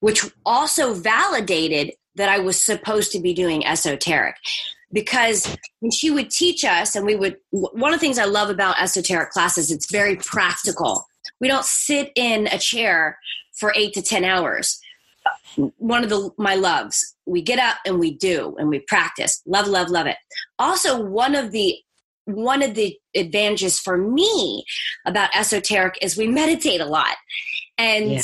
which 0.00 0.24
also 0.44 0.94
validated 0.94 1.92
that 2.14 2.28
I 2.28 2.38
was 2.38 2.60
supposed 2.60 3.12
to 3.12 3.20
be 3.20 3.34
doing 3.34 3.66
esoteric 3.66 4.36
because 4.92 5.56
when 5.80 5.90
she 5.90 6.10
would 6.10 6.30
teach 6.30 6.64
us 6.64 6.94
and 6.94 7.04
we 7.04 7.16
would 7.16 7.36
one 7.50 7.92
of 7.92 7.98
the 7.98 8.04
things 8.04 8.18
i 8.18 8.24
love 8.24 8.50
about 8.50 8.80
esoteric 8.80 9.30
classes 9.30 9.70
it's 9.70 9.90
very 9.90 10.16
practical. 10.16 11.06
We 11.40 11.48
don't 11.48 11.64
sit 11.64 12.12
in 12.16 12.46
a 12.46 12.58
chair 12.58 13.18
for 13.58 13.72
eight 13.76 13.94
to 13.94 14.02
ten 14.02 14.24
hours. 14.24 14.80
Uh, 15.26 15.68
one 15.78 16.04
of 16.04 16.10
the 16.10 16.30
my 16.38 16.54
loves 16.54 17.16
we 17.26 17.42
get 17.42 17.58
up 17.58 17.76
and 17.84 17.98
we 17.98 18.14
do 18.14 18.54
and 18.58 18.68
we 18.68 18.80
practice. 18.80 19.42
Love 19.46 19.66
love 19.66 19.90
love 19.90 20.06
it. 20.06 20.16
Also 20.58 21.02
one 21.02 21.34
of 21.34 21.52
the 21.52 21.76
one 22.26 22.62
of 22.62 22.74
the 22.74 22.96
advantages 23.14 23.78
for 23.78 23.96
me 23.96 24.64
about 25.06 25.34
esoteric 25.34 25.96
is 26.02 26.16
we 26.16 26.26
meditate 26.26 26.80
a 26.80 26.86
lot. 26.86 27.16
And 27.78 28.12
yeah. 28.12 28.22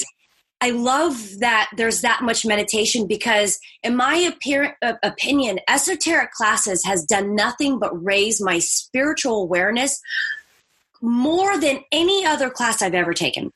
I 0.63 0.71
love 0.71 1.41
that 1.41 1.71
there's 1.77 2.03
that 2.03 2.21
much 2.23 2.47
meditation 2.47 3.09
because, 3.09 3.59
in 3.83 3.97
my 3.97 4.15
appear, 4.15 4.77
uh, 4.81 4.93
opinion, 5.03 5.59
esoteric 5.69 6.31
classes 6.31 6.85
has 6.85 7.05
done 7.05 7.35
nothing 7.35 7.81
but 7.81 7.91
raise 8.05 8.41
my 8.41 8.61
spiritual 8.61 9.43
awareness 9.43 10.01
more 11.01 11.59
than 11.59 11.81
any 11.91 12.25
other 12.25 12.49
class 12.49 12.81
I've 12.81 12.95
ever 12.95 13.13
taken 13.13 13.51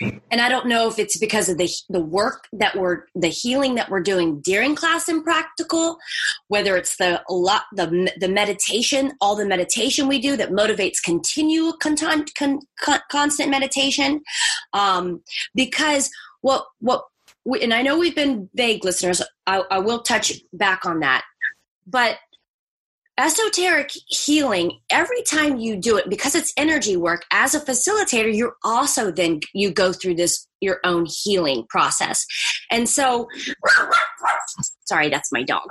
and 0.00 0.40
I 0.40 0.48
don't 0.48 0.66
know 0.66 0.88
if 0.88 0.98
it's 0.98 1.18
because 1.18 1.48
of 1.48 1.58
the 1.58 1.68
the 1.88 2.00
work 2.00 2.46
that 2.52 2.76
we're 2.76 3.04
the 3.14 3.28
healing 3.28 3.74
that 3.74 3.90
we're 3.90 4.02
doing 4.02 4.40
during 4.40 4.74
class 4.74 5.08
and 5.08 5.22
practical, 5.22 5.98
whether 6.48 6.76
it's 6.76 6.96
the 6.96 7.22
lot 7.28 7.62
the 7.74 8.12
the 8.18 8.28
meditation, 8.28 9.12
all 9.20 9.36
the 9.36 9.46
meditation 9.46 10.08
we 10.08 10.20
do 10.20 10.36
that 10.36 10.50
motivates 10.50 11.02
continue 11.02 11.72
con, 11.80 11.96
con, 11.96 12.24
con, 12.36 13.00
constant 13.10 13.50
meditation, 13.50 14.22
um, 14.72 15.22
because 15.54 16.10
what 16.40 16.66
what 16.80 17.04
we, 17.44 17.60
and 17.62 17.74
I 17.74 17.82
know 17.82 17.98
we've 17.98 18.14
been 18.14 18.48
vague 18.54 18.84
listeners. 18.84 19.22
I, 19.46 19.62
I 19.70 19.78
will 19.78 20.02
touch 20.02 20.32
back 20.52 20.86
on 20.86 21.00
that, 21.00 21.24
but 21.86 22.18
esoteric 23.20 23.90
healing 24.08 24.80
every 24.90 25.22
time 25.22 25.58
you 25.58 25.76
do 25.76 25.98
it 25.98 26.08
because 26.08 26.34
it's 26.34 26.54
energy 26.56 26.96
work 26.96 27.24
as 27.30 27.54
a 27.54 27.60
facilitator 27.60 28.34
you're 28.34 28.56
also 28.64 29.10
then 29.10 29.38
you 29.52 29.70
go 29.70 29.92
through 29.92 30.14
this 30.14 30.46
your 30.60 30.80
own 30.84 31.06
healing 31.06 31.66
process. 31.68 32.24
And 32.70 32.88
so 32.88 33.28
sorry 34.86 35.10
that's 35.10 35.30
my 35.32 35.42
dog. 35.42 35.68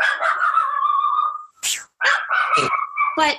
But 3.18 3.36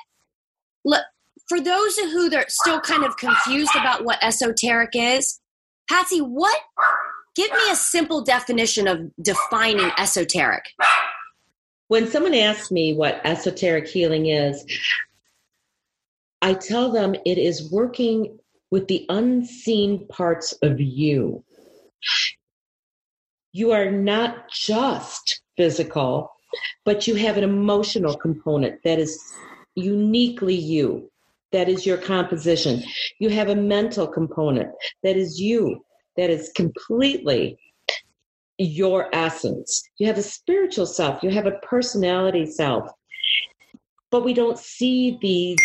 look 0.84 1.04
for 1.48 1.60
those 1.60 1.96
who 1.96 2.34
are 2.34 2.44
still 2.48 2.80
kind 2.80 3.04
of 3.04 3.16
confused 3.16 3.74
about 3.76 4.04
what 4.04 4.22
esoteric 4.22 4.90
is 4.94 5.40
patsy 5.88 6.18
what 6.18 6.58
give 7.36 7.50
me 7.50 7.70
a 7.70 7.76
simple 7.76 8.22
definition 8.22 8.86
of 8.86 9.00
defining 9.22 9.90
esoteric 9.98 10.64
when 11.90 12.06
someone 12.06 12.36
asks 12.36 12.70
me 12.70 12.94
what 12.94 13.20
esoteric 13.24 13.88
healing 13.88 14.26
is, 14.26 14.64
I 16.40 16.54
tell 16.54 16.92
them 16.92 17.16
it 17.26 17.36
is 17.36 17.68
working 17.68 18.38
with 18.70 18.86
the 18.86 19.04
unseen 19.08 20.06
parts 20.06 20.52
of 20.62 20.80
you. 20.80 21.42
You 23.50 23.72
are 23.72 23.90
not 23.90 24.52
just 24.52 25.42
physical, 25.56 26.30
but 26.84 27.08
you 27.08 27.16
have 27.16 27.36
an 27.36 27.42
emotional 27.42 28.16
component 28.16 28.84
that 28.84 29.00
is 29.00 29.20
uniquely 29.74 30.54
you. 30.54 31.10
That 31.50 31.68
is 31.68 31.84
your 31.84 31.98
composition. 31.98 32.84
You 33.18 33.30
have 33.30 33.48
a 33.48 33.56
mental 33.56 34.06
component 34.06 34.70
that 35.02 35.16
is 35.16 35.40
you, 35.40 35.84
that 36.16 36.30
is 36.30 36.52
completely 36.54 37.58
your 38.60 39.08
essence. 39.14 39.88
You 39.98 40.06
have 40.06 40.18
a 40.18 40.22
spiritual 40.22 40.86
self, 40.86 41.22
you 41.22 41.30
have 41.30 41.46
a 41.46 41.58
personality 41.62 42.44
self. 42.44 42.90
But 44.10 44.24
we 44.24 44.34
don't 44.34 44.58
see 44.58 45.18
these 45.22 45.58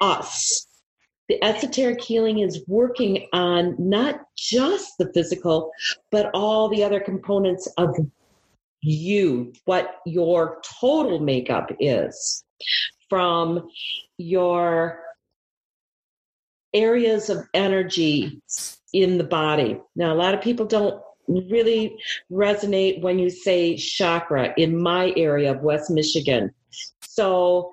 us. 0.00 0.66
The 1.28 1.42
esoteric 1.42 2.00
healing 2.00 2.40
is 2.40 2.62
working 2.68 3.26
on 3.32 3.74
not 3.78 4.20
just 4.36 4.92
the 4.98 5.10
physical, 5.12 5.70
but 6.10 6.30
all 6.34 6.68
the 6.68 6.84
other 6.84 7.00
components 7.00 7.66
of 7.78 7.96
you, 8.80 9.52
what 9.64 10.00
your 10.04 10.60
total 10.80 11.20
makeup 11.20 11.70
is 11.80 12.44
from 13.08 13.66
your 14.18 15.00
areas 16.74 17.28
of 17.28 17.44
energy 17.54 18.40
in 18.92 19.18
the 19.18 19.24
body. 19.24 19.80
Now, 19.96 20.12
a 20.12 20.16
lot 20.16 20.34
of 20.34 20.40
people 20.40 20.66
don't 20.66 21.02
really 21.28 21.96
resonate 22.30 23.00
when 23.00 23.18
you 23.18 23.30
say 23.30 23.76
chakra 23.76 24.52
in 24.56 24.80
my 24.80 25.12
area 25.16 25.52
of 25.52 25.62
West 25.62 25.90
Michigan. 25.90 26.52
So 27.02 27.70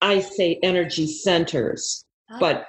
I 0.00 0.20
say 0.20 0.58
energy 0.62 1.06
centers, 1.06 2.04
oh. 2.30 2.38
but 2.40 2.66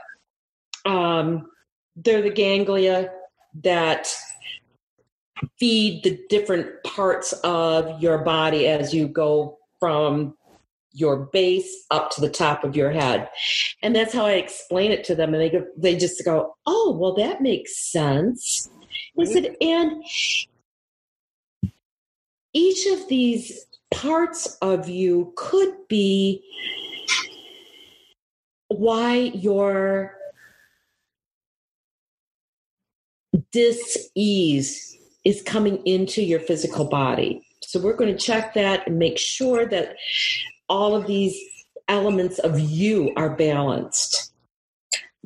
um, 0.85 1.49
they're 1.95 2.21
the 2.21 2.29
ganglia 2.29 3.11
that 3.63 4.13
feed 5.59 6.03
the 6.03 6.19
different 6.29 6.67
parts 6.83 7.33
of 7.43 8.01
your 8.01 8.19
body 8.19 8.67
as 8.67 8.93
you 8.93 9.07
go 9.07 9.57
from 9.79 10.35
your 10.95 11.29
base 11.33 11.85
up 11.91 12.09
to 12.11 12.21
the 12.21 12.29
top 12.29 12.63
of 12.63 12.75
your 12.75 12.89
head. 12.89 13.29
And 13.83 13.95
that's 13.95 14.13
how 14.13 14.25
I 14.25 14.33
explain 14.33 14.91
it 14.91 15.03
to 15.05 15.15
them. 15.15 15.33
And 15.33 15.41
they 15.41 15.49
go, 15.49 15.65
they 15.77 15.97
just 15.97 16.23
go, 16.23 16.55
Oh, 16.65 16.97
well, 16.97 17.13
that 17.15 17.41
makes 17.41 17.91
sense. 17.91 18.69
I 19.19 19.25
said, 19.25 19.55
and 19.61 20.03
each 22.53 22.87
of 22.87 23.07
these 23.09 23.65
parts 23.93 24.57
of 24.61 24.87
you 24.87 25.33
could 25.35 25.73
be 25.89 26.43
why 28.69 29.15
your 29.15 30.15
dis-ease 33.51 34.97
is 35.25 35.41
coming 35.41 35.85
into 35.85 36.21
your 36.21 36.39
physical 36.39 36.85
body. 36.85 37.45
So 37.61 37.79
we're 37.79 37.95
going 37.95 38.15
to 38.15 38.17
check 38.17 38.53
that 38.53 38.87
and 38.87 38.97
make 38.97 39.17
sure 39.17 39.65
that 39.65 39.95
all 40.69 40.95
of 40.95 41.07
these 41.07 41.37
elements 41.87 42.39
of 42.39 42.59
you 42.59 43.13
are 43.15 43.35
balanced. 43.35 44.33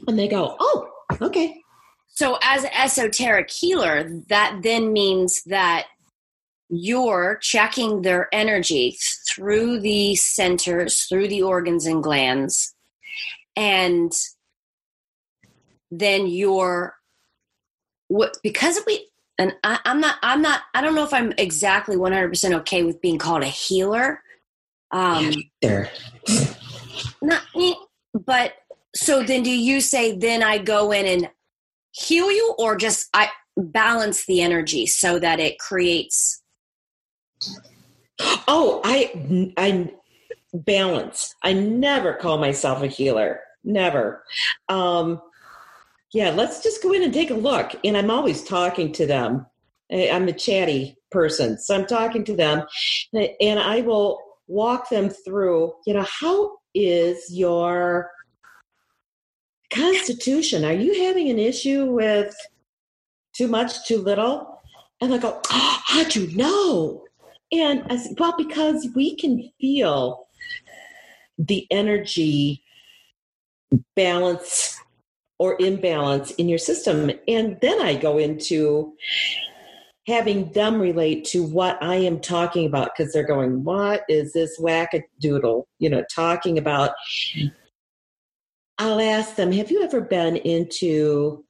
And 0.07 0.17
they 0.17 0.27
go, 0.27 0.55
oh, 0.59 0.89
okay. 1.21 1.61
So, 2.07 2.37
as 2.43 2.63
an 2.63 2.71
esoteric 2.73 3.49
healer, 3.49 4.09
that 4.27 4.59
then 4.61 4.91
means 4.91 5.43
that 5.45 5.87
you're 6.69 7.37
checking 7.41 8.01
their 8.01 8.27
energy 8.31 8.97
through 9.27 9.79
the 9.79 10.15
centers, 10.15 11.03
through 11.03 11.27
the 11.27 11.41
organs 11.41 11.85
and 11.85 12.03
glands, 12.03 12.75
and 13.55 14.11
then 15.91 16.27
you're 16.27 16.95
what 18.07 18.37
because 18.43 18.79
we 18.85 19.07
and 19.37 19.53
I, 19.63 19.79
am 19.85 19.99
not 19.99 20.17
i'm 20.21 20.41
not 20.41 20.61
i 20.73 20.81
don't 20.81 20.95
know 20.95 21.03
if 21.03 21.13
i'm 21.13 21.33
exactly 21.37 21.95
100% 21.95 22.53
okay 22.59 22.83
with 22.83 23.01
being 23.01 23.17
called 23.17 23.43
a 23.43 23.47
healer 23.47 24.21
um 24.91 25.33
there 25.61 25.89
not 27.21 27.43
me, 27.55 27.77
but 28.13 28.53
so 28.95 29.23
then 29.23 29.43
do 29.43 29.51
you 29.51 29.81
say 29.81 30.17
then 30.17 30.41
i 30.41 30.57
go 30.57 30.91
in 30.91 31.05
and 31.05 31.29
heal 31.91 32.31
you 32.31 32.55
or 32.57 32.75
just 32.75 33.07
i 33.13 33.29
balance 33.57 34.25
the 34.25 34.41
energy 34.41 34.85
so 34.85 35.19
that 35.19 35.39
it 35.39 35.59
creates? 35.59 36.41
Oh 38.47 38.81
i 38.83 39.51
i 39.57 39.91
balance. 40.53 41.35
I 41.43 41.53
never 41.53 42.13
call 42.13 42.37
myself 42.37 42.81
a 42.81 42.87
healer. 42.87 43.41
Never. 43.63 44.23
Um 44.67 45.21
yeah, 46.11 46.31
let's 46.31 46.63
just 46.63 46.81
go 46.81 46.93
in 46.93 47.03
and 47.03 47.13
take 47.13 47.29
a 47.29 47.35
look. 47.35 47.75
And 47.83 47.95
I'm 47.95 48.09
always 48.09 48.43
talking 48.43 48.91
to 48.93 49.05
them. 49.05 49.45
I'm 49.91 50.27
a 50.27 50.33
chatty 50.33 50.97
person, 51.11 51.57
so 51.59 51.75
I'm 51.75 51.85
talking 51.85 52.23
to 52.25 52.35
them, 52.35 52.63
and 53.13 53.59
I 53.59 53.81
will 53.81 54.19
walk 54.49 54.89
them 54.89 55.09
through. 55.09 55.73
You 55.85 55.93
know, 55.93 56.05
how 56.07 56.57
is 56.73 57.31
your 57.31 58.11
constitution? 59.71 60.65
Are 60.65 60.73
you 60.73 61.05
having 61.05 61.29
an 61.29 61.39
issue 61.39 61.85
with 61.85 62.35
too 63.33 63.47
much, 63.47 63.85
too 63.87 63.99
little? 63.99 64.59
And 64.99 65.13
I 65.13 65.17
go, 65.17 65.39
oh, 65.49 65.79
how'd 65.85 66.15
you 66.15 66.35
know? 66.35 67.05
And 67.51 67.83
I 67.89 67.97
said, 67.97 68.19
well, 68.19 68.35
because 68.37 68.87
we 68.95 69.15
can 69.15 69.49
feel 69.61 70.27
the 71.37 71.65
energy 71.71 72.63
balance 73.95 74.77
or 75.37 75.55
imbalance 75.59 76.31
in 76.31 76.49
your 76.49 76.57
system. 76.57 77.11
And 77.27 77.57
then 77.61 77.81
I 77.81 77.95
go 77.95 78.17
into 78.17 78.93
having 80.09 80.51
them 80.51 80.79
relate 80.79 81.23
to 81.25 81.43
what 81.43 81.81
I 81.81 81.95
am 81.95 82.19
talking 82.19 82.65
about 82.65 82.91
because 82.95 83.13
they're 83.13 83.23
going, 83.23 83.63
What 83.63 84.03
is 84.09 84.33
this 84.33 84.59
wackadoodle, 84.59 85.65
you 85.79 85.89
know, 85.89 86.03
talking 86.13 86.57
about? 86.57 86.91
I'll 88.77 88.99
ask 88.99 89.35
them, 89.35 89.51
Have 89.51 89.71
you 89.71 89.83
ever 89.83 90.01
been 90.01 90.35
into 90.37 91.45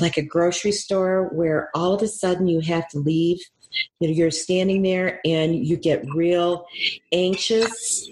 like 0.00 0.16
a 0.16 0.22
grocery 0.22 0.72
store 0.72 1.30
where 1.32 1.70
all 1.74 1.94
of 1.94 2.02
a 2.02 2.08
sudden 2.08 2.48
you 2.48 2.60
have 2.60 2.88
to 2.88 2.98
leave? 2.98 3.38
You 4.00 4.08
know, 4.08 4.14
you're 4.14 4.30
standing 4.30 4.82
there 4.82 5.20
and 5.24 5.54
you 5.66 5.76
get 5.76 6.04
real 6.14 6.66
anxious 7.12 8.08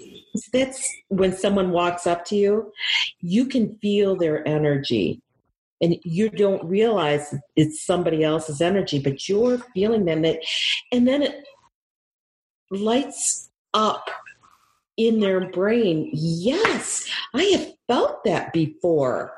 that's 0.53 0.91
when 1.09 1.37
someone 1.37 1.71
walks 1.71 2.07
up 2.07 2.25
to 2.27 2.37
you, 2.37 2.73
you 3.21 3.47
can 3.47 3.77
feel 3.79 4.17
their 4.17 4.47
energy. 4.47 5.21
And 5.83 5.97
you 6.05 6.31
don't 6.31 6.65
realize 6.65 7.35
it's 7.57 7.85
somebody 7.85 8.23
else's 8.23 8.61
energy, 8.61 9.01
but 9.01 9.29
you're 9.29 9.59
feeling 9.75 10.05
them 10.05 10.23
that 10.23 10.39
and 10.93 11.07
then 11.07 11.23
it 11.23 11.45
lights 12.71 13.51
up 13.75 14.09
in 14.97 15.21
their 15.21 15.51
brain. 15.51 16.11
Yes, 16.13 17.09
I 17.35 17.43
have 17.45 17.73
felt 17.89 18.25
that 18.25 18.53
before. 18.53 19.33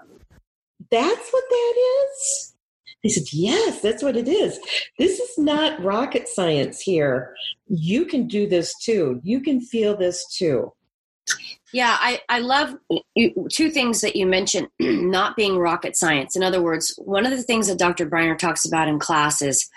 That's 0.90 1.30
what 1.30 1.44
that 1.48 1.74
is. 2.04 2.54
They 3.02 3.10
said, 3.10 3.32
Yes, 3.32 3.80
that's 3.80 4.02
what 4.02 4.16
it 4.16 4.28
is. 4.28 4.58
This 4.98 5.20
is 5.20 5.38
not 5.38 5.82
rocket 5.82 6.28
science 6.28 6.80
here. 6.80 7.34
You 7.68 8.06
can 8.06 8.26
do 8.26 8.48
this 8.48 8.74
too. 8.78 9.20
You 9.22 9.40
can 9.40 9.60
feel 9.60 9.96
this 9.96 10.26
too. 10.36 10.72
Yeah, 11.72 11.96
I, 11.98 12.20
I 12.28 12.38
love 12.38 12.76
two 13.50 13.70
things 13.70 14.00
that 14.02 14.14
you 14.14 14.26
mentioned 14.26 14.68
not 14.78 15.36
being 15.36 15.58
rocket 15.58 15.96
science. 15.96 16.36
In 16.36 16.42
other 16.42 16.62
words, 16.62 16.94
one 16.98 17.26
of 17.26 17.32
the 17.32 17.42
things 17.42 17.66
that 17.66 17.78
Dr. 17.78 18.08
Briner 18.08 18.38
talks 18.38 18.64
about 18.64 18.88
in 18.88 18.98
class 18.98 19.42
is 19.42 19.68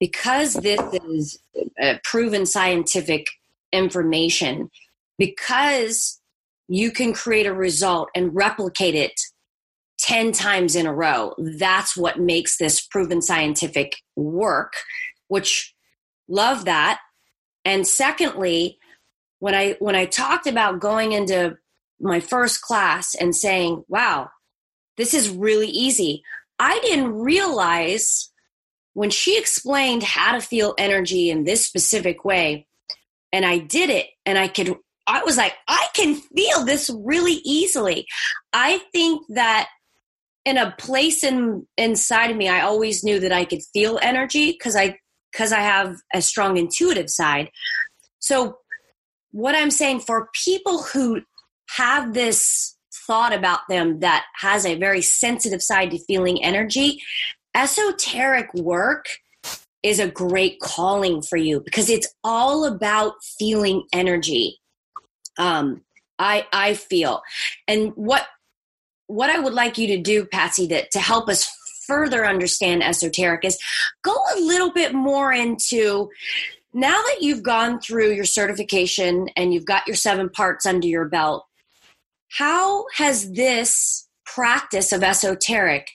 because 0.00 0.54
this 0.54 0.80
is 1.04 1.38
uh, 1.80 1.94
proven 2.04 2.46
scientific 2.46 3.26
information, 3.72 4.70
because 5.18 6.20
you 6.68 6.90
can 6.90 7.12
create 7.12 7.46
a 7.46 7.52
result 7.54 8.08
and 8.14 8.34
replicate 8.34 8.94
it 8.94 9.20
10 9.98 10.32
times 10.32 10.76
in 10.76 10.86
a 10.86 10.94
row, 10.94 11.34
that's 11.38 11.96
what 11.96 12.20
makes 12.20 12.58
this 12.58 12.80
proven 12.86 13.22
scientific 13.22 13.96
work, 14.14 14.74
which 15.28 15.74
love 16.28 16.64
that. 16.66 17.00
And 17.64 17.86
secondly, 17.86 18.78
when 19.38 19.54
I 19.54 19.76
when 19.78 19.94
I 19.94 20.06
talked 20.06 20.46
about 20.46 20.80
going 20.80 21.12
into 21.12 21.56
my 22.00 22.20
first 22.20 22.62
class 22.62 23.14
and 23.14 23.34
saying, 23.34 23.84
"Wow, 23.88 24.30
this 24.96 25.14
is 25.14 25.28
really 25.28 25.68
easy." 25.68 26.22
I 26.58 26.78
didn't 26.80 27.12
realize 27.12 28.30
when 28.94 29.10
she 29.10 29.38
explained 29.38 30.02
how 30.02 30.32
to 30.32 30.40
feel 30.40 30.74
energy 30.78 31.28
in 31.28 31.44
this 31.44 31.66
specific 31.66 32.24
way 32.24 32.66
and 33.30 33.44
I 33.44 33.58
did 33.58 33.90
it 33.90 34.06
and 34.24 34.38
I 34.38 34.48
could 34.48 34.74
I 35.06 35.22
was 35.22 35.36
like, 35.36 35.54
I 35.68 35.86
can 35.94 36.16
feel 36.16 36.64
this 36.64 36.90
really 37.04 37.40
easily. 37.44 38.06
I 38.52 38.78
think 38.92 39.22
that 39.28 39.68
in 40.44 40.56
a 40.56 40.74
place 40.78 41.22
in 41.22 41.66
inside 41.76 42.30
of 42.30 42.36
me, 42.36 42.48
I 42.48 42.62
always 42.62 43.04
knew 43.04 43.20
that 43.20 43.32
I 43.32 43.44
could 43.44 43.62
feel 43.72 43.98
energy 44.02 44.52
because 44.52 44.74
I 44.74 44.98
because 45.30 45.52
I 45.52 45.60
have 45.60 45.96
a 46.14 46.22
strong 46.22 46.56
intuitive 46.56 47.10
side. 47.10 47.50
So 48.18 48.58
what 49.36 49.54
I'm 49.54 49.70
saying 49.70 50.00
for 50.00 50.30
people 50.32 50.82
who 50.82 51.20
have 51.76 52.14
this 52.14 52.74
thought 53.06 53.34
about 53.34 53.60
them 53.68 54.00
that 54.00 54.24
has 54.40 54.64
a 54.64 54.78
very 54.78 55.02
sensitive 55.02 55.62
side 55.62 55.90
to 55.90 55.98
feeling 55.98 56.42
energy, 56.42 57.02
esoteric 57.54 58.52
work 58.54 59.04
is 59.82 59.98
a 59.98 60.08
great 60.08 60.58
calling 60.60 61.20
for 61.20 61.36
you 61.36 61.60
because 61.60 61.90
it's 61.90 62.08
all 62.24 62.64
about 62.64 63.12
feeling 63.38 63.82
energy. 63.92 64.58
Um, 65.38 65.82
I 66.18 66.46
I 66.50 66.72
feel, 66.72 67.20
and 67.68 67.92
what 67.94 68.26
what 69.06 69.28
I 69.28 69.38
would 69.38 69.52
like 69.52 69.76
you 69.76 69.86
to 69.88 69.98
do, 69.98 70.24
Patsy, 70.24 70.66
that 70.68 70.90
to 70.92 70.98
help 70.98 71.28
us 71.28 71.46
further 71.86 72.26
understand 72.26 72.82
esoteric 72.82 73.44
is 73.44 73.58
go 74.02 74.14
a 74.34 74.40
little 74.40 74.72
bit 74.72 74.94
more 74.94 75.30
into 75.30 76.08
now 76.76 77.00
that 77.00 77.22
you've 77.22 77.42
gone 77.42 77.80
through 77.80 78.12
your 78.12 78.26
certification 78.26 79.30
and 79.34 79.54
you've 79.54 79.64
got 79.64 79.86
your 79.86 79.96
seven 79.96 80.28
parts 80.28 80.66
under 80.66 80.86
your 80.86 81.06
belt, 81.06 81.46
how 82.32 82.84
has 82.94 83.32
this 83.32 84.06
practice 84.26 84.92
of 84.92 85.02
esoteric 85.02 85.88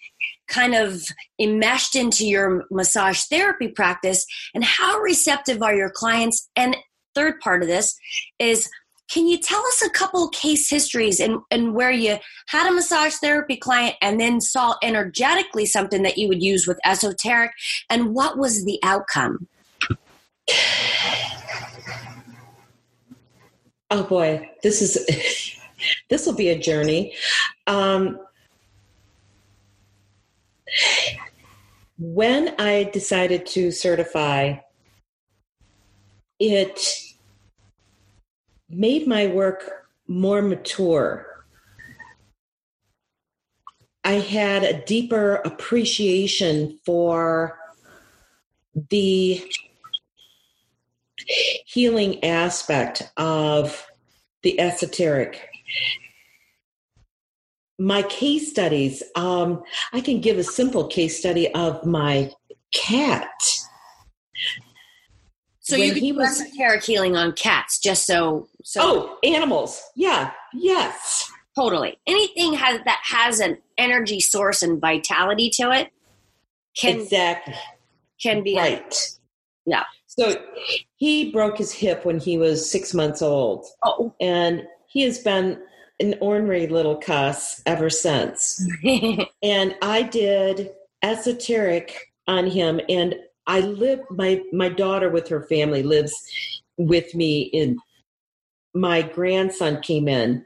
kind 0.47 0.73
of 0.73 1.03
enmeshed 1.39 1.95
into 1.95 2.25
your 2.25 2.65
massage 2.71 3.21
therapy 3.25 3.67
practice? 3.67 4.25
And 4.55 4.63
how 4.63 4.97
receptive 4.97 5.61
are 5.61 5.75
your 5.75 5.91
clients? 5.91 6.49
And 6.55 6.75
third 7.13 7.39
part 7.41 7.61
of 7.61 7.67
this 7.67 7.95
is 8.39 8.67
can 9.07 9.27
you 9.27 9.37
tell 9.37 9.59
us 9.59 9.83
a 9.85 9.89
couple 9.89 10.29
case 10.29 10.67
histories 10.67 11.19
and, 11.19 11.41
and 11.51 11.75
where 11.75 11.91
you 11.91 12.17
had 12.47 12.67
a 12.67 12.73
massage 12.73 13.13
therapy 13.15 13.55
client 13.55 13.97
and 14.01 14.19
then 14.19 14.41
saw 14.41 14.75
energetically 14.81 15.67
something 15.67 16.01
that 16.01 16.17
you 16.17 16.27
would 16.27 16.41
use 16.41 16.65
with 16.65 16.79
esoteric? 16.85 17.51
And 17.87 18.15
what 18.15 18.39
was 18.39 18.65
the 18.65 18.79
outcome 18.81 19.47
Oh 23.89 24.03
boy, 24.03 24.49
this 24.63 24.81
is 24.81 25.57
this 26.09 26.25
will 26.25 26.35
be 26.35 26.49
a 26.49 26.57
journey. 26.57 27.13
Um, 27.67 28.19
When 32.03 32.55
I 32.59 32.85
decided 32.85 33.45
to 33.47 33.69
certify, 33.69 34.55
it 36.39 36.95
made 38.67 39.05
my 39.05 39.27
work 39.27 39.85
more 40.07 40.41
mature. 40.41 41.45
I 44.03 44.13
had 44.13 44.63
a 44.63 44.83
deeper 44.83 45.35
appreciation 45.45 46.79
for 46.83 47.59
the 48.89 49.43
healing 51.65 52.23
aspect 52.23 53.11
of 53.17 53.87
the 54.43 54.59
esoteric. 54.59 55.47
My 57.79 58.03
case 58.03 58.49
studies, 58.49 59.01
um, 59.15 59.63
I 59.91 60.01
can 60.01 60.21
give 60.21 60.37
a 60.37 60.43
simple 60.43 60.87
case 60.87 61.17
study 61.17 61.51
of 61.53 61.83
my 61.85 62.31
cat. 62.73 63.29
So 65.59 65.77
when 65.77 65.87
you 65.87 65.93
can 65.93 66.03
do 66.03 66.15
was, 66.15 66.41
esoteric 66.41 66.83
healing 66.83 67.15
on 67.15 67.33
cats, 67.33 67.79
just 67.79 68.05
so, 68.05 68.49
so. 68.63 68.81
Oh, 68.83 69.17
animals. 69.23 69.81
Yeah. 69.95 70.31
Yes. 70.53 71.31
Totally. 71.55 71.97
Anything 72.07 72.53
has 72.53 72.81
that 72.85 73.01
has 73.03 73.39
an 73.39 73.57
energy 73.77 74.19
source 74.19 74.63
and 74.63 74.79
vitality 74.79 75.49
to 75.49 75.71
it 75.71 75.91
can 76.75 77.01
exactly 77.01 77.53
can 78.21 78.43
be 78.43 78.55
right. 78.55 78.95
yeah. 79.65 79.83
So 80.17 80.35
he 80.97 81.31
broke 81.31 81.57
his 81.57 81.71
hip 81.71 82.05
when 82.05 82.19
he 82.19 82.37
was 82.37 82.69
six 82.69 82.93
months 82.93 83.21
old. 83.21 83.65
Oh. 83.81 84.13
And 84.19 84.67
he 84.87 85.03
has 85.03 85.19
been 85.19 85.61
an 86.01 86.15
ornery 86.19 86.67
little 86.67 86.97
cuss 86.97 87.61
ever 87.65 87.89
since. 87.89 88.61
and 89.41 89.75
I 89.81 90.01
did 90.03 90.71
esoteric 91.01 92.11
on 92.27 92.47
him 92.47 92.81
and 92.89 93.15
I 93.47 93.61
live 93.61 94.01
my 94.09 94.41
my 94.51 94.67
daughter 94.67 95.09
with 95.09 95.29
her 95.29 95.43
family 95.43 95.81
lives 95.81 96.13
with 96.77 97.15
me 97.15 97.43
in 97.43 97.77
my 98.73 99.01
grandson 99.01 99.81
came 99.81 100.07
in 100.07 100.45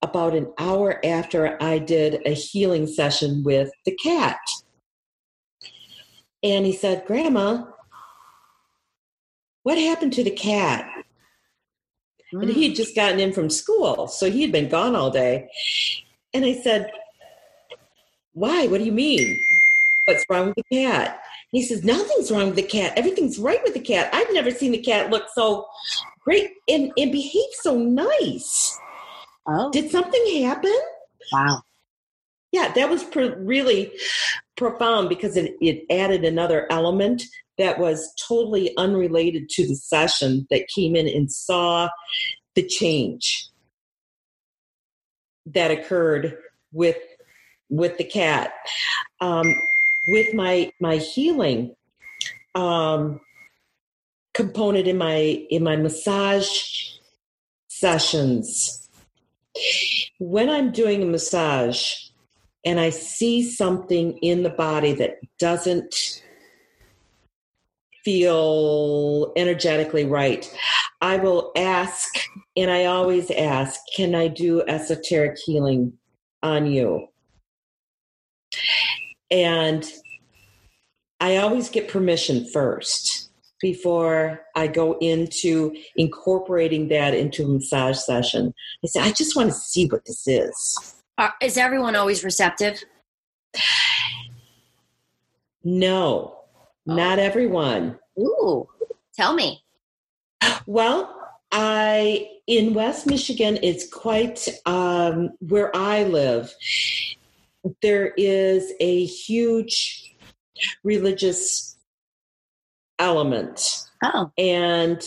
about 0.00 0.34
an 0.34 0.50
hour 0.58 1.04
after 1.04 1.62
I 1.62 1.78
did 1.78 2.22
a 2.24 2.34
healing 2.34 2.86
session 2.86 3.42
with 3.44 3.70
the 3.84 3.96
cat. 3.96 4.38
And 6.42 6.64
he 6.64 6.72
said, 6.72 7.04
Grandma, 7.06 7.64
what 9.70 9.78
happened 9.78 10.12
to 10.12 10.24
the 10.24 10.32
cat? 10.32 10.84
Mm. 12.34 12.42
And 12.42 12.50
he 12.50 12.66
had 12.66 12.76
just 12.76 12.96
gotten 12.96 13.20
in 13.20 13.32
from 13.32 13.48
school, 13.48 14.08
so 14.08 14.28
he 14.28 14.42
had 14.42 14.50
been 14.50 14.68
gone 14.68 14.96
all 14.96 15.12
day. 15.12 15.48
And 16.34 16.44
I 16.44 16.60
said, 16.60 16.90
Why? 18.32 18.66
What 18.66 18.78
do 18.78 18.84
you 18.84 18.90
mean? 18.90 19.38
What's 20.06 20.24
wrong 20.28 20.46
with 20.46 20.56
the 20.56 20.76
cat? 20.76 21.20
he 21.52 21.62
says, 21.62 21.84
Nothing's 21.84 22.32
wrong 22.32 22.46
with 22.46 22.56
the 22.56 22.64
cat. 22.64 22.94
Everything's 22.96 23.38
right 23.38 23.62
with 23.62 23.74
the 23.74 23.80
cat. 23.80 24.10
I've 24.12 24.32
never 24.32 24.50
seen 24.50 24.72
the 24.72 24.82
cat 24.82 25.08
look 25.08 25.28
so 25.36 25.66
great 26.24 26.50
and, 26.68 26.90
and 26.96 27.12
behave 27.12 27.52
so 27.60 27.78
nice. 27.78 28.76
Oh. 29.46 29.70
Did 29.70 29.92
something 29.92 30.42
happen? 30.42 30.78
Wow. 31.32 31.62
Yeah, 32.52 32.72
that 32.72 32.90
was 32.90 33.04
pr- 33.04 33.36
really 33.38 33.92
profound 34.56 35.08
because 35.08 35.36
it, 35.36 35.54
it 35.60 35.84
added 35.90 36.24
another 36.24 36.66
element 36.70 37.22
that 37.58 37.78
was 37.78 38.12
totally 38.26 38.76
unrelated 38.76 39.48
to 39.50 39.66
the 39.66 39.76
session 39.76 40.46
that 40.50 40.66
came 40.74 40.96
in 40.96 41.06
and 41.06 41.30
saw 41.30 41.88
the 42.54 42.66
change 42.66 43.48
that 45.46 45.70
occurred 45.70 46.36
with 46.72 46.96
with 47.68 47.96
the 47.98 48.04
cat. 48.04 48.52
Um, 49.20 49.54
with 50.08 50.34
my 50.34 50.72
my 50.80 50.96
healing 50.96 51.74
um, 52.54 53.20
component 54.34 54.86
in 54.86 54.98
my 54.98 55.46
in 55.50 55.62
my 55.62 55.76
massage 55.76 56.48
sessions. 57.68 58.88
When 60.18 60.48
i'm 60.48 60.70
doing 60.70 61.02
a 61.02 61.06
massage 61.06 62.09
and 62.64 62.80
i 62.80 62.90
see 62.90 63.42
something 63.42 64.18
in 64.18 64.42
the 64.42 64.50
body 64.50 64.92
that 64.92 65.18
doesn't 65.38 66.22
feel 68.04 69.32
energetically 69.36 70.04
right 70.04 70.54
i 71.00 71.16
will 71.16 71.52
ask 71.56 72.08
and 72.56 72.70
i 72.70 72.84
always 72.84 73.30
ask 73.30 73.80
can 73.94 74.14
i 74.14 74.26
do 74.26 74.62
esoteric 74.68 75.36
healing 75.44 75.92
on 76.42 76.66
you 76.66 77.06
and 79.30 79.86
I 81.20 81.36
always 81.36 81.68
get 81.68 81.88
permission 81.88 82.46
first 82.46 83.30
before 83.60 84.40
I 84.56 84.66
go 84.66 84.96
into 85.00 85.74
incorporating 85.96 86.88
that 86.88 87.14
into 87.14 87.44
a 87.44 87.48
massage 87.48 87.98
session. 87.98 88.54
I 88.82 88.88
say, 88.88 89.00
I 89.00 89.12
just 89.12 89.36
want 89.36 89.50
to 89.50 89.54
see 89.54 89.86
what 89.86 90.04
this 90.06 90.26
is. 90.26 90.94
Uh, 91.20 91.28
is 91.42 91.58
everyone 91.58 91.94
always 91.94 92.24
receptive? 92.24 92.82
No, 95.62 96.38
oh. 96.56 96.64
not 96.86 97.18
everyone. 97.18 97.98
Ooh, 98.18 98.66
tell 99.14 99.34
me. 99.34 99.62
Well, 100.66 101.14
I 101.52 102.26
in 102.46 102.72
West 102.72 103.06
Michigan, 103.06 103.58
it's 103.62 103.86
quite 103.92 104.48
um, 104.64 105.32
where 105.40 105.70
I 105.76 106.04
live 106.04 106.54
there 107.82 108.14
is 108.16 108.72
a 108.80 109.04
huge 109.04 110.16
religious 110.82 111.76
element. 112.98 113.88
Oh. 114.02 114.32
And 114.38 115.02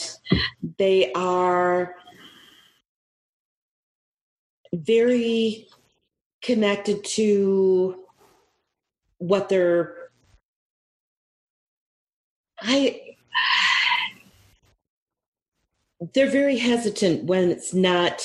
they 0.77 1.11
are 1.13 1.95
very 4.73 5.67
connected 6.43 7.03
to 7.03 7.97
what 9.19 9.49
they're 9.49 9.95
I 12.61 13.01
they're 16.13 16.29
very 16.29 16.57
hesitant 16.57 17.25
when 17.25 17.49
it's 17.49 17.73
not 17.73 18.21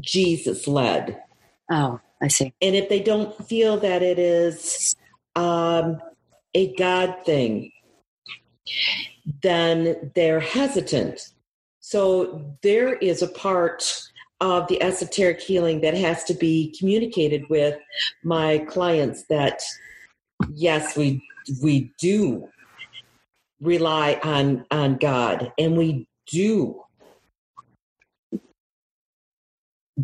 Jesus 0.00 0.66
led. 0.66 1.20
Oh. 1.70 2.00
I 2.22 2.28
see. 2.28 2.54
And 2.62 2.76
if 2.76 2.88
they 2.88 3.00
don't 3.00 3.36
feel 3.48 3.78
that 3.78 4.02
it 4.02 4.18
is 4.18 4.94
um, 5.34 6.00
a 6.54 6.72
God 6.76 7.16
thing, 7.26 7.72
then 9.42 10.12
they're 10.14 10.40
hesitant. 10.40 11.32
So 11.80 12.56
there 12.62 12.94
is 12.94 13.22
a 13.22 13.26
part 13.28 14.02
of 14.42 14.66
the 14.66 14.82
esoteric 14.82 15.40
healing 15.40 15.80
that 15.80 15.94
has 15.94 16.24
to 16.24 16.34
be 16.34 16.74
communicated 16.76 17.44
with 17.48 17.78
my 18.24 18.58
clients 18.68 19.24
that 19.30 19.62
yes, 20.52 20.96
we 20.96 21.22
we 21.62 21.92
do 21.98 22.48
rely 23.60 24.18
on 24.24 24.66
on 24.72 24.96
God 24.96 25.52
and 25.56 25.76
we 25.78 26.08
do 26.26 26.82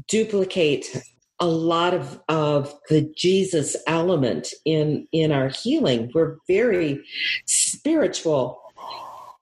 duplicate 0.06 1.02
a 1.40 1.46
lot 1.46 1.92
of, 1.94 2.20
of 2.28 2.74
the 2.88 3.12
Jesus 3.16 3.76
element 3.86 4.52
in, 4.64 5.06
in 5.12 5.32
our 5.32 5.48
healing. 5.48 6.10
We're 6.12 6.36
very 6.48 7.04
spiritual 7.46 8.60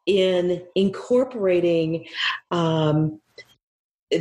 in 0.06 0.62
incorporating 0.74 2.06
um, 2.50 3.20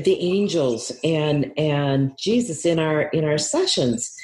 the 0.04 0.20
angels 0.20 0.92
and 1.04 1.52
and 1.58 2.12
Jesus 2.18 2.66
in 2.66 2.80
our 2.80 3.04
in 3.04 3.24
our 3.24 3.38
sessions. 3.38 4.16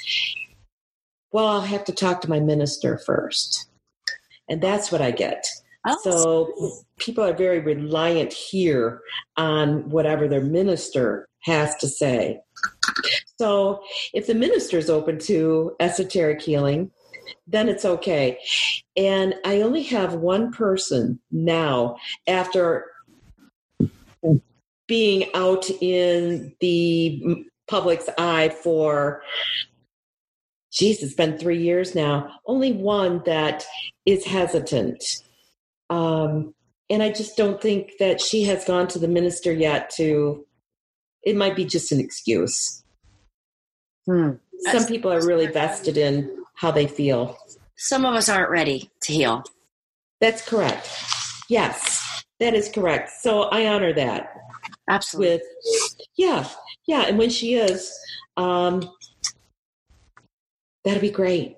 Well, 1.32 1.46
I'll 1.46 1.60
have 1.62 1.84
to 1.84 1.92
talk 1.92 2.20
to 2.22 2.30
my 2.30 2.40
minister 2.40 2.98
first, 2.98 3.68
and 4.48 4.60
that's 4.60 4.92
what 4.92 5.00
I 5.00 5.10
get. 5.10 5.46
Oh. 5.86 5.98
So 6.02 6.72
people 6.98 7.24
are 7.24 7.32
very 7.32 7.58
reliant 7.58 8.32
here 8.32 9.00
on 9.36 9.88
whatever 9.90 10.28
their 10.28 10.42
minister 10.42 11.28
has 11.40 11.74
to 11.76 11.88
say. 11.88 12.40
So 13.38 13.82
if 14.12 14.26
the 14.26 14.34
minister 14.34 14.78
is 14.78 14.90
open 14.90 15.18
to 15.20 15.74
esoteric 15.80 16.40
healing, 16.42 16.92
then 17.46 17.68
it's 17.68 17.84
okay. 17.84 18.38
And 18.96 19.34
I 19.44 19.62
only 19.62 19.82
have 19.84 20.14
one 20.14 20.52
person 20.52 21.18
now 21.30 21.96
after 22.28 22.86
being 24.92 25.24
out 25.32 25.70
in 25.80 26.54
the 26.60 27.46
public's 27.66 28.10
eye 28.18 28.50
for 28.50 29.22
geez, 30.70 31.02
it's 31.02 31.14
been 31.14 31.38
three 31.38 31.62
years 31.62 31.94
now. 31.94 32.30
Only 32.44 32.72
one 32.72 33.22
that 33.24 33.64
is 34.04 34.26
hesitant. 34.26 35.02
Um, 35.88 36.52
and 36.90 37.02
I 37.02 37.10
just 37.10 37.38
don't 37.38 37.58
think 37.58 37.92
that 38.00 38.20
she 38.20 38.42
has 38.42 38.66
gone 38.66 38.86
to 38.88 38.98
the 38.98 39.08
minister 39.08 39.50
yet 39.50 39.88
to, 39.96 40.44
it 41.22 41.36
might 41.36 41.56
be 41.56 41.64
just 41.64 41.90
an 41.90 41.98
excuse. 41.98 42.84
Hmm. 44.04 44.32
Some 44.72 44.84
people 44.84 45.10
are 45.10 45.26
really 45.26 45.46
vested 45.46 45.96
in 45.96 46.44
how 46.54 46.70
they 46.70 46.86
feel. 46.86 47.38
Some 47.78 48.04
of 48.04 48.14
us 48.14 48.28
aren't 48.28 48.50
ready 48.50 48.90
to 49.04 49.14
heal. 49.14 49.42
That's 50.20 50.46
correct. 50.46 50.86
Yes, 51.48 52.01
that 52.42 52.54
is 52.54 52.68
correct. 52.68 53.10
So 53.20 53.42
I 53.42 53.66
honor 53.68 53.92
that. 53.94 54.34
Absolutely. 54.88 55.34
With 55.36 55.42
yeah, 56.16 56.48
yeah, 56.86 57.02
and 57.06 57.16
when 57.16 57.30
she 57.30 57.54
is, 57.54 57.96
um, 58.36 58.90
that'd 60.84 61.00
be 61.00 61.10
great. 61.10 61.56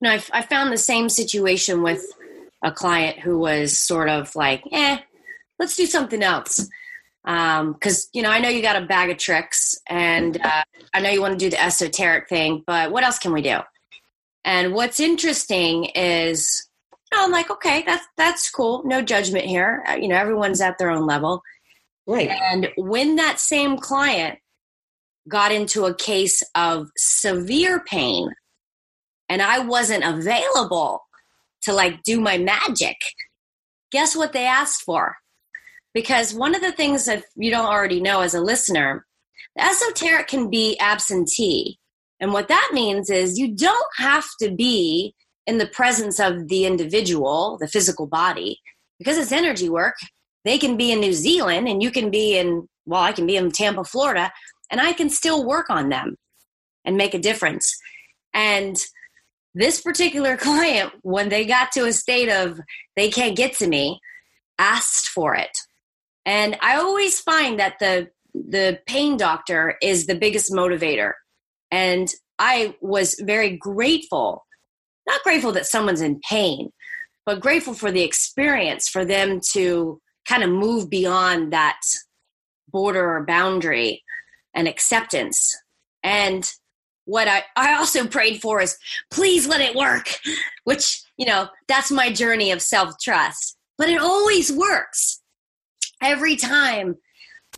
No, 0.00 0.10
I, 0.10 0.22
I 0.32 0.42
found 0.42 0.72
the 0.72 0.78
same 0.78 1.08
situation 1.08 1.82
with 1.82 2.04
a 2.62 2.70
client 2.70 3.18
who 3.18 3.38
was 3.38 3.76
sort 3.76 4.08
of 4.08 4.34
like, 4.36 4.62
eh, 4.70 4.98
let's 5.58 5.76
do 5.76 5.86
something 5.86 6.22
else. 6.22 6.68
Because, 7.24 8.04
um, 8.04 8.10
you 8.12 8.22
know, 8.22 8.30
I 8.30 8.40
know 8.40 8.48
you 8.48 8.62
got 8.62 8.80
a 8.80 8.86
bag 8.86 9.10
of 9.10 9.18
tricks 9.18 9.76
and 9.88 10.40
uh, 10.40 10.62
I 10.92 11.00
know 11.00 11.10
you 11.10 11.20
want 11.20 11.38
to 11.38 11.44
do 11.44 11.50
the 11.50 11.62
esoteric 11.62 12.28
thing, 12.28 12.64
but 12.66 12.90
what 12.90 13.04
else 13.04 13.18
can 13.18 13.32
we 13.32 13.42
do? 13.42 13.58
And 14.44 14.72
what's 14.74 14.98
interesting 14.98 15.84
is, 15.94 16.68
know, 17.12 17.24
I'm 17.24 17.30
like, 17.30 17.50
okay, 17.50 17.82
that's, 17.86 18.06
that's 18.16 18.50
cool. 18.50 18.82
No 18.84 19.02
judgment 19.02 19.44
here. 19.44 19.84
Uh, 19.88 19.94
you 19.94 20.08
know, 20.08 20.16
everyone's 20.16 20.60
at 20.60 20.78
their 20.78 20.90
own 20.90 21.06
level. 21.06 21.42
Right. 22.06 22.30
And 22.30 22.68
when 22.76 23.16
that 23.16 23.38
same 23.38 23.78
client 23.78 24.38
got 25.28 25.52
into 25.52 25.84
a 25.84 25.94
case 25.94 26.42
of 26.54 26.88
severe 26.96 27.84
pain 27.84 28.28
and 29.28 29.40
I 29.40 29.60
wasn't 29.60 30.04
available 30.04 31.02
to 31.62 31.72
like 31.72 32.02
do 32.02 32.20
my 32.20 32.38
magic, 32.38 32.96
guess 33.92 34.16
what 34.16 34.32
they 34.32 34.46
asked 34.46 34.82
for? 34.82 35.16
Because 35.94 36.34
one 36.34 36.54
of 36.54 36.62
the 36.62 36.72
things 36.72 37.04
that 37.04 37.24
you 37.36 37.50
don't 37.50 37.66
already 37.66 38.00
know 38.00 38.22
as 38.22 38.34
a 38.34 38.40
listener, 38.40 39.06
the 39.54 39.64
esoteric 39.64 40.26
can 40.26 40.50
be 40.50 40.76
absentee. 40.80 41.78
And 42.18 42.32
what 42.32 42.48
that 42.48 42.70
means 42.72 43.10
is 43.10 43.38
you 43.38 43.54
don't 43.54 43.86
have 43.96 44.24
to 44.40 44.50
be 44.50 45.14
in 45.46 45.58
the 45.58 45.66
presence 45.66 46.20
of 46.20 46.48
the 46.48 46.66
individual, 46.66 47.58
the 47.60 47.68
physical 47.68 48.06
body, 48.06 48.60
because 48.98 49.18
it's 49.18 49.32
energy 49.32 49.68
work. 49.68 49.94
They 50.44 50.58
can 50.58 50.76
be 50.76 50.92
in 50.92 51.00
New 51.00 51.12
Zealand 51.12 51.68
and 51.68 51.82
you 51.82 51.90
can 51.90 52.10
be 52.10 52.36
in, 52.36 52.68
well, 52.86 53.02
I 53.02 53.12
can 53.12 53.26
be 53.26 53.36
in 53.36 53.50
Tampa, 53.50 53.84
Florida, 53.84 54.32
and 54.70 54.80
I 54.80 54.92
can 54.92 55.10
still 55.10 55.44
work 55.44 55.70
on 55.70 55.88
them 55.88 56.16
and 56.84 56.96
make 56.96 57.14
a 57.14 57.18
difference. 57.18 57.76
And 58.34 58.76
this 59.54 59.80
particular 59.80 60.36
client, 60.38 60.92
when 61.02 61.28
they 61.28 61.44
got 61.44 61.72
to 61.72 61.86
a 61.86 61.92
state 61.92 62.28
of 62.28 62.60
they 62.96 63.10
can't 63.10 63.36
get 63.36 63.54
to 63.58 63.66
me, 63.66 64.00
asked 64.58 65.08
for 65.08 65.34
it. 65.34 65.56
And 66.24 66.56
I 66.60 66.76
always 66.76 67.20
find 67.20 67.58
that 67.58 67.78
the 67.80 68.08
the 68.34 68.78
pain 68.86 69.18
doctor 69.18 69.76
is 69.82 70.06
the 70.06 70.14
biggest 70.14 70.50
motivator. 70.50 71.12
And 71.70 72.08
I 72.38 72.76
was 72.80 73.14
very 73.20 73.56
grateful, 73.56 74.46
not 75.06 75.22
grateful 75.22 75.52
that 75.52 75.66
someone's 75.66 76.00
in 76.00 76.20
pain, 76.28 76.70
but 77.26 77.40
grateful 77.40 77.74
for 77.74 77.90
the 77.90 78.02
experience 78.02 78.88
for 78.88 79.04
them 79.04 79.40
to 79.52 80.00
kind 80.26 80.42
of 80.42 80.50
move 80.50 80.88
beyond 80.88 81.52
that 81.52 81.80
border 82.68 83.16
or 83.16 83.24
boundary 83.26 84.02
and 84.54 84.68
acceptance. 84.68 85.54
And 86.02 86.50
what 87.04 87.28
I, 87.28 87.44
I 87.56 87.74
also 87.74 88.06
prayed 88.06 88.40
for 88.40 88.60
is 88.60 88.76
please 89.10 89.46
let 89.46 89.60
it 89.60 89.74
work, 89.76 90.16
which, 90.64 91.02
you 91.16 91.26
know, 91.26 91.48
that's 91.68 91.90
my 91.90 92.12
journey 92.12 92.50
of 92.50 92.62
self 92.62 92.94
trust. 93.02 93.56
But 93.78 93.88
it 93.88 94.00
always 94.00 94.52
works. 94.52 95.20
Every 96.02 96.36
time 96.36 96.96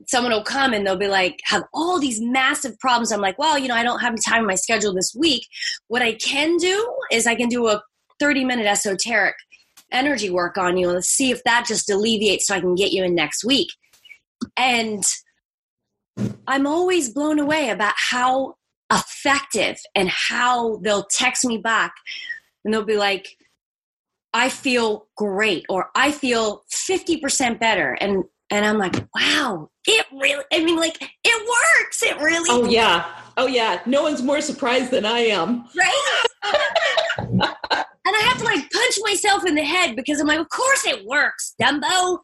someone 0.09 0.33
will 0.33 0.42
come 0.42 0.72
and 0.72 0.87
they'll 0.87 0.96
be 0.96 1.09
like, 1.09 1.38
have 1.44 1.62
all 1.72 2.00
these 2.00 2.20
massive 2.20 2.78
problems. 2.78 3.12
I'm 3.12 3.20
like, 3.20 3.38
well, 3.38 3.59
you 3.59 3.68
know, 3.68 3.74
I 3.74 3.83
don't 3.83 4.00
have 4.00 4.14
time 4.26 4.40
in 4.40 4.46
my 4.46 4.54
schedule 4.54 4.92
this 4.92 5.14
week. 5.16 5.46
What 5.88 6.02
I 6.02 6.14
can 6.14 6.57
do 6.57 6.94
is 7.12 7.26
I 7.26 7.35
can 7.35 7.48
do 7.48 7.68
a 7.68 7.83
30 8.20 8.44
minute 8.44 8.66
esoteric 8.66 9.37
energy 9.92 10.30
work 10.30 10.59
on 10.59 10.76
you 10.76 10.90
and 10.90 11.04
see 11.04 11.30
if 11.30 11.42
that 11.44 11.66
just 11.66 11.88
alleviates 11.90 12.46
so 12.46 12.54
I 12.54 12.61
can 12.61 12.74
get 12.74 12.92
you 12.92 13.04
in 13.04 13.14
next 13.14 13.44
week. 13.44 13.68
And 14.57 15.04
I'm 16.46 16.66
always 16.66 17.12
blown 17.12 17.38
away 17.38 17.70
about 17.70 17.94
how 17.96 18.54
effective 18.92 19.78
and 19.94 20.09
how 20.09 20.76
they'll 20.76 21.07
text 21.11 21.44
me 21.44 21.59
back 21.59 21.94
and 22.64 22.72
they'll 22.72 22.85
be 22.85 22.96
like, 22.96 23.37
I 24.33 24.48
feel 24.48 25.07
great 25.16 25.64
or 25.68 25.90
I 25.94 26.11
feel 26.11 26.64
50% 26.72 27.61
better. 27.61 27.92
And 27.92 28.24
and 28.54 28.64
I'm 28.64 28.78
like, 28.78 28.94
wow, 29.16 29.68
it 29.84 30.06
really 30.12 30.44
I 30.52 30.62
mean 30.62 30.76
like 30.76 30.96
it 31.02 31.48
works. 31.48 32.02
It 32.04 32.16
really 32.18 32.48
Oh 32.48 32.68
yeah. 32.68 33.04
Oh 33.36 33.46
yeah. 33.46 33.80
No 33.84 34.02
one's 34.02 34.22
more 34.22 34.40
surprised 34.40 34.92
than 34.92 35.04
I 35.04 35.18
am. 35.18 35.64
Right? 35.76 36.14
and 37.18 37.42
I 37.42 38.20
have 38.28 38.38
to 38.38 38.44
like 38.44 38.70
punch 38.70 38.98
myself 39.02 39.44
in 39.44 39.56
the 39.56 39.64
head 39.64 39.96
because 39.96 40.20
I'm 40.20 40.28
like, 40.28 40.38
of 40.38 40.48
course 40.50 40.86
it 40.86 41.04
works, 41.04 41.54
Dumbo. 41.60 42.18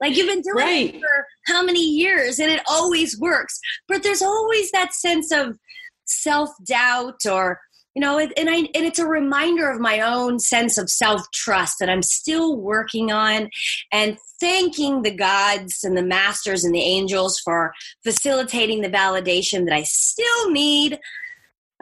Like 0.00 0.16
you've 0.16 0.26
been 0.26 0.40
doing 0.40 0.56
right. 0.56 0.94
it 0.94 1.00
for 1.00 1.26
how 1.46 1.62
many 1.62 1.84
years 1.84 2.38
and 2.38 2.50
it 2.50 2.62
always 2.66 3.20
works. 3.20 3.60
But 3.86 4.02
there's 4.02 4.22
always 4.22 4.70
that 4.70 4.94
sense 4.94 5.30
of 5.32 5.58
self 6.06 6.48
doubt 6.66 7.26
or 7.30 7.60
you 7.94 8.00
know 8.00 8.18
and 8.18 8.50
i 8.50 8.56
and 8.56 8.70
it's 8.74 8.98
a 8.98 9.06
reminder 9.06 9.70
of 9.70 9.80
my 9.80 10.00
own 10.00 10.38
sense 10.38 10.78
of 10.78 10.90
self 10.90 11.30
trust 11.32 11.76
that 11.78 11.88
i'm 11.88 12.02
still 12.02 12.56
working 12.56 13.12
on 13.12 13.48
and 13.92 14.18
thanking 14.40 15.02
the 15.02 15.14
gods 15.14 15.84
and 15.84 15.96
the 15.96 16.02
masters 16.02 16.64
and 16.64 16.74
the 16.74 16.82
angels 16.82 17.38
for 17.38 17.72
facilitating 18.02 18.82
the 18.82 18.90
validation 18.90 19.64
that 19.64 19.74
i 19.74 19.82
still 19.82 20.50
need. 20.50 20.98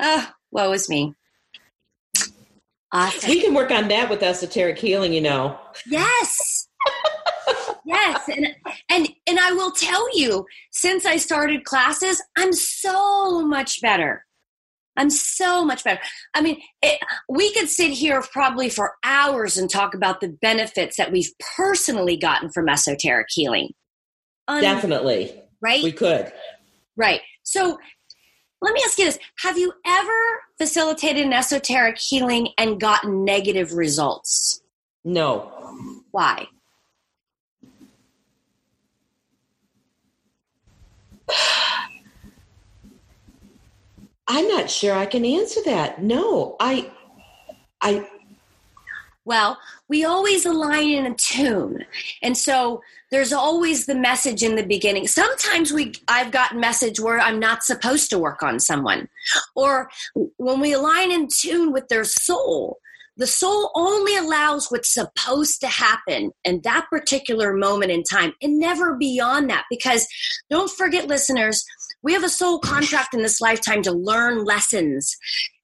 Uh 0.01 0.27
woe 0.51 0.73
is 0.73 0.89
me. 0.89 1.15
Awesome. 2.93 3.31
we 3.31 3.41
can 3.41 3.55
work 3.55 3.71
on 3.71 3.89
that 3.89 4.11
with 4.11 4.23
esoteric 4.23 4.79
healing 4.79 5.13
you 5.13 5.21
know. 5.21 5.59
Yes. 5.87 6.69
Yes 7.85 8.29
and 8.29 8.47
and 8.89 9.09
and 9.27 9.41
i 9.41 9.51
will 9.51 9.73
tell 9.73 10.17
you 10.17 10.47
since 10.71 11.05
i 11.05 11.17
started 11.17 11.65
classes 11.65 12.23
i'm 12.39 12.53
so 12.53 13.45
much 13.45 13.81
better 13.81 14.25
i'm 14.97 15.11
so 15.11 15.65
much 15.65 15.85
better. 15.85 16.01
I 16.35 16.41
mean 16.41 16.61
it, 16.83 17.01
we 17.29 17.53
could 17.53 17.69
sit 17.69 17.93
here 17.93 18.23
probably 18.33 18.69
for 18.69 18.95
hours 19.05 19.57
and 19.57 19.69
talk 19.69 19.95
about 19.95 20.21
the 20.21 20.29
benefits 20.29 20.97
that 20.97 21.13
we've 21.13 21.31
personally 21.57 22.17
gotten 22.17 22.51
from 22.51 22.69
esoteric 22.69 23.29
healing. 23.31 23.71
Um, 24.49 24.61
definitely. 24.61 25.33
right? 25.61 25.83
We 25.83 25.93
could. 25.93 26.33
Right. 26.97 27.21
So 27.43 27.79
let 28.61 28.75
me 28.75 28.83
ask 28.85 28.99
you 28.99 29.07
this. 29.07 29.19
Have 29.39 29.59
you 29.59 29.73
ever 29.87 30.43
facilitated 30.59 31.25
an 31.27 31.33
esoteric 31.33 31.99
healing 31.99 32.49
and 32.59 32.81
gotten 32.81 33.25
negative 33.25 33.73
results? 33.73 34.63
No. 35.05 35.51
Why 36.11 36.47
I'm 44.29 44.49
not 44.49 44.71
sure 44.71 44.95
I 44.95 45.07
can 45.07 45.25
answer 45.25 45.61
that. 45.65 46.03
No, 46.03 46.57
I, 46.61 46.91
I. 47.81 48.09
Well, 49.25 49.59
we 49.89 50.05
always 50.05 50.47
align 50.47 50.89
in 50.89 51.07
a 51.07 51.15
tune, 51.15 51.85
and 52.23 52.37
so 52.37 52.83
there's 53.11 53.33
always 53.33 53.87
the 53.87 53.95
message 53.95 54.43
in 54.43 54.57
the 54.57 54.65
beginning. 54.65 55.07
Sometimes 55.07 55.71
we, 55.71 55.93
I've 56.09 56.33
gotten 56.33 56.59
message 56.59 56.99
where 56.99 57.21
I'm 57.21 57.39
not 57.39 57.63
supposed 57.63 58.11
to 58.11 58.19
work 58.19 58.43
on 58.43 58.59
someone, 58.59 59.09
or 59.55 59.91
when 60.39 60.61
we 60.61 60.73
align 60.73 61.13
in 61.13 61.29
tune 61.29 61.73
with 61.73 61.89
their 61.89 62.05
soul, 62.05 62.79
the 63.19 63.27
soul 63.27 63.71
only 63.75 64.17
allows 64.17 64.71
what's 64.71 64.93
supposed 64.93 65.61
to 65.61 65.67
happen 65.67 66.33
in 66.45 66.63
that 66.65 66.87
particular 66.89 67.53
moment 67.53 67.93
in 67.93 68.03
time 68.03 68.33
and 68.41 68.59
never 68.59 68.97
beyond 68.97 69.51
that. 69.51 69.65
Because 69.69 70.09
don't 70.49 70.71
forget, 70.71 71.09
listeners, 71.09 71.65
we 72.03 72.13
have 72.13 72.25
a 72.25 72.29
soul 72.29 72.59
contract 72.59 73.15
in 73.15 73.23
this 73.23 73.41
lifetime 73.41 73.83
to 73.83 73.93
learn 73.93 74.45
lessons. 74.45 75.17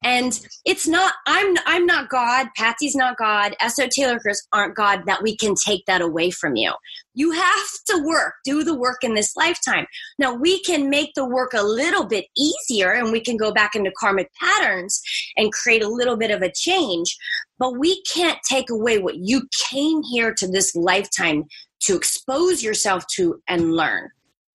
And 0.04 0.38
it's 0.64 0.86
not, 0.86 1.14
I'm, 1.26 1.56
I'm 1.66 1.84
not 1.84 2.08
God, 2.08 2.46
Patsy's 2.56 2.94
not 2.94 3.16
God, 3.16 3.56
esoterics 3.60 4.38
aren't 4.52 4.76
God, 4.76 5.02
that 5.06 5.22
we 5.22 5.36
can 5.36 5.54
take 5.56 5.84
that 5.86 6.00
away 6.00 6.30
from 6.30 6.54
you. 6.54 6.72
You 7.14 7.32
have 7.32 7.68
to 7.88 8.04
work, 8.06 8.34
do 8.44 8.62
the 8.62 8.78
work 8.78 9.02
in 9.02 9.14
this 9.14 9.34
lifetime. 9.36 9.86
Now, 10.18 10.32
we 10.32 10.62
can 10.62 10.88
make 10.88 11.14
the 11.14 11.26
work 11.26 11.52
a 11.52 11.64
little 11.64 12.06
bit 12.06 12.26
easier 12.36 12.92
and 12.92 13.10
we 13.10 13.20
can 13.20 13.36
go 13.36 13.52
back 13.52 13.74
into 13.74 13.90
karmic 13.98 14.30
patterns 14.40 15.00
and 15.36 15.52
create 15.52 15.82
a 15.82 15.88
little 15.88 16.16
bit 16.16 16.30
of 16.30 16.42
a 16.42 16.52
change, 16.52 17.16
but 17.58 17.76
we 17.76 18.00
can't 18.02 18.38
take 18.48 18.70
away 18.70 18.98
what 18.98 19.16
you 19.16 19.48
came 19.68 20.02
here 20.04 20.32
to 20.34 20.46
this 20.46 20.76
lifetime 20.76 21.44
to 21.80 21.96
expose 21.96 22.62
yourself 22.62 23.04
to 23.16 23.42
and 23.48 23.72
learn, 23.72 24.08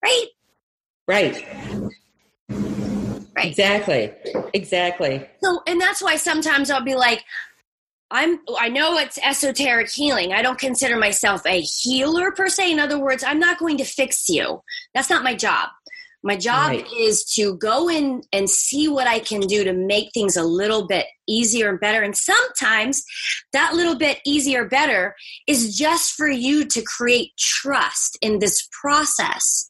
right? 0.04 0.26
Right. 1.06 1.44
Right. 2.48 3.46
Exactly. 3.46 4.12
Exactly. 4.52 5.26
So, 5.42 5.60
and 5.66 5.80
that's 5.80 6.02
why 6.02 6.16
sometimes 6.16 6.70
I'll 6.70 6.84
be 6.84 6.94
like, 6.94 7.24
I'm, 8.10 8.40
I 8.58 8.68
know 8.68 8.98
it's 8.98 9.18
esoteric 9.18 9.90
healing. 9.90 10.34
I 10.34 10.42
don't 10.42 10.58
consider 10.58 10.98
myself 10.98 11.42
a 11.46 11.62
healer 11.62 12.30
per 12.30 12.48
se. 12.48 12.70
In 12.70 12.78
other 12.78 12.98
words, 12.98 13.24
I'm 13.24 13.38
not 13.38 13.58
going 13.58 13.78
to 13.78 13.84
fix 13.84 14.28
you. 14.28 14.60
That's 14.94 15.08
not 15.08 15.24
my 15.24 15.34
job. 15.34 15.70
My 16.22 16.36
job 16.36 16.68
right. 16.68 16.86
is 16.96 17.24
to 17.34 17.56
go 17.56 17.88
in 17.88 18.22
and 18.32 18.48
see 18.48 18.86
what 18.86 19.08
I 19.08 19.18
can 19.18 19.40
do 19.40 19.64
to 19.64 19.72
make 19.72 20.10
things 20.14 20.36
a 20.36 20.44
little 20.44 20.86
bit 20.86 21.06
easier 21.26 21.68
and 21.68 21.80
better. 21.80 22.02
And 22.02 22.16
sometimes 22.16 23.02
that 23.52 23.74
little 23.74 23.96
bit 23.96 24.20
easier, 24.24 24.68
better 24.68 25.16
is 25.48 25.76
just 25.76 26.12
for 26.12 26.28
you 26.28 26.64
to 26.66 26.82
create 26.82 27.32
trust 27.38 28.18
in 28.20 28.38
this 28.38 28.68
process 28.80 29.68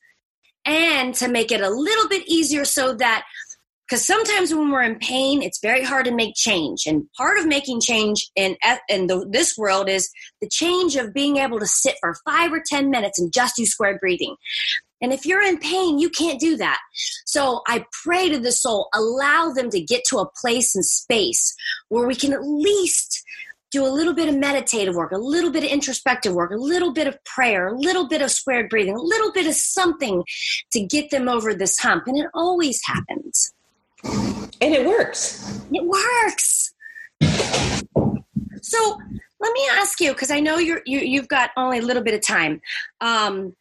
and 0.64 1.14
to 1.14 1.28
make 1.28 1.50
it 1.50 1.60
a 1.60 1.70
little 1.70 2.08
bit 2.08 2.26
easier 2.28 2.64
so 2.64 2.94
that 2.94 3.24
because 3.88 4.06
sometimes 4.06 4.54
when 4.54 4.70
we're 4.70 4.82
in 4.82 4.98
pain 4.98 5.42
it's 5.42 5.60
very 5.60 5.82
hard 5.82 6.06
to 6.06 6.14
make 6.14 6.34
change. 6.34 6.86
And 6.86 7.04
part 7.16 7.38
of 7.38 7.46
making 7.46 7.80
change 7.80 8.30
in 8.36 8.56
in 8.88 9.06
the, 9.06 9.26
this 9.30 9.56
world 9.58 9.88
is 9.88 10.10
the 10.40 10.48
change 10.48 10.96
of 10.96 11.12
being 11.12 11.36
able 11.36 11.58
to 11.58 11.66
sit 11.66 11.96
for 12.00 12.14
five 12.24 12.52
or 12.52 12.62
ten 12.64 12.90
minutes 12.90 13.20
and 13.20 13.32
just 13.32 13.56
do 13.56 13.66
square 13.66 13.98
breathing. 13.98 14.36
And 15.02 15.12
if 15.12 15.26
you're 15.26 15.42
in 15.42 15.58
pain 15.58 15.98
you 15.98 16.08
can't 16.08 16.40
do 16.40 16.56
that. 16.56 16.78
So 17.26 17.62
i 17.66 17.84
pray 18.04 18.28
to 18.28 18.38
the 18.38 18.52
soul 18.52 18.88
allow 18.94 19.50
them 19.50 19.68
to 19.70 19.80
get 19.80 20.04
to 20.08 20.18
a 20.18 20.30
place 20.40 20.74
and 20.74 20.84
space 20.84 21.54
where 21.88 22.06
we 22.06 22.14
can 22.14 22.32
at 22.32 22.44
least 22.44 23.21
do 23.72 23.86
a 23.86 23.88
little 23.88 24.14
bit 24.14 24.28
of 24.28 24.36
meditative 24.36 24.94
work, 24.94 25.12
a 25.12 25.18
little 25.18 25.50
bit 25.50 25.64
of 25.64 25.70
introspective 25.70 26.34
work, 26.34 26.50
a 26.50 26.56
little 26.56 26.92
bit 26.92 27.06
of 27.06 27.16
prayer, 27.24 27.68
a 27.68 27.76
little 27.76 28.06
bit 28.06 28.20
of 28.20 28.30
squared 28.30 28.68
breathing, 28.68 28.94
a 28.94 29.00
little 29.00 29.32
bit 29.32 29.46
of 29.46 29.54
something 29.54 30.22
to 30.72 30.80
get 30.80 31.10
them 31.10 31.28
over 31.28 31.54
this 31.54 31.78
hump. 31.78 32.06
And 32.06 32.18
it 32.18 32.26
always 32.34 32.80
happens. 32.84 33.54
And 34.04 34.74
it 34.74 34.86
works. 34.86 35.60
It 35.72 35.84
works. 35.84 36.74
So 38.60 38.98
let 39.40 39.52
me 39.52 39.68
ask 39.72 40.00
you, 40.00 40.12
because 40.12 40.30
I 40.30 40.38
know 40.40 40.58
you're 40.58 40.82
you, 40.86 41.00
you've 41.00 41.28
got 41.28 41.50
only 41.56 41.78
a 41.78 41.82
little 41.82 42.02
bit 42.02 42.14
of 42.14 42.20
time. 42.20 42.60
Um, 43.00 43.56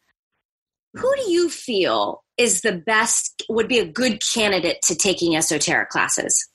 who 0.94 1.12
do 1.16 1.30
you 1.30 1.48
feel 1.48 2.22
is 2.36 2.60
the 2.60 2.72
best? 2.72 3.42
Would 3.48 3.66
be 3.66 3.78
a 3.78 3.86
good 3.86 4.22
candidate 4.22 4.78
to 4.82 4.94
taking 4.94 5.34
esoteric 5.36 5.88
classes? 5.88 6.48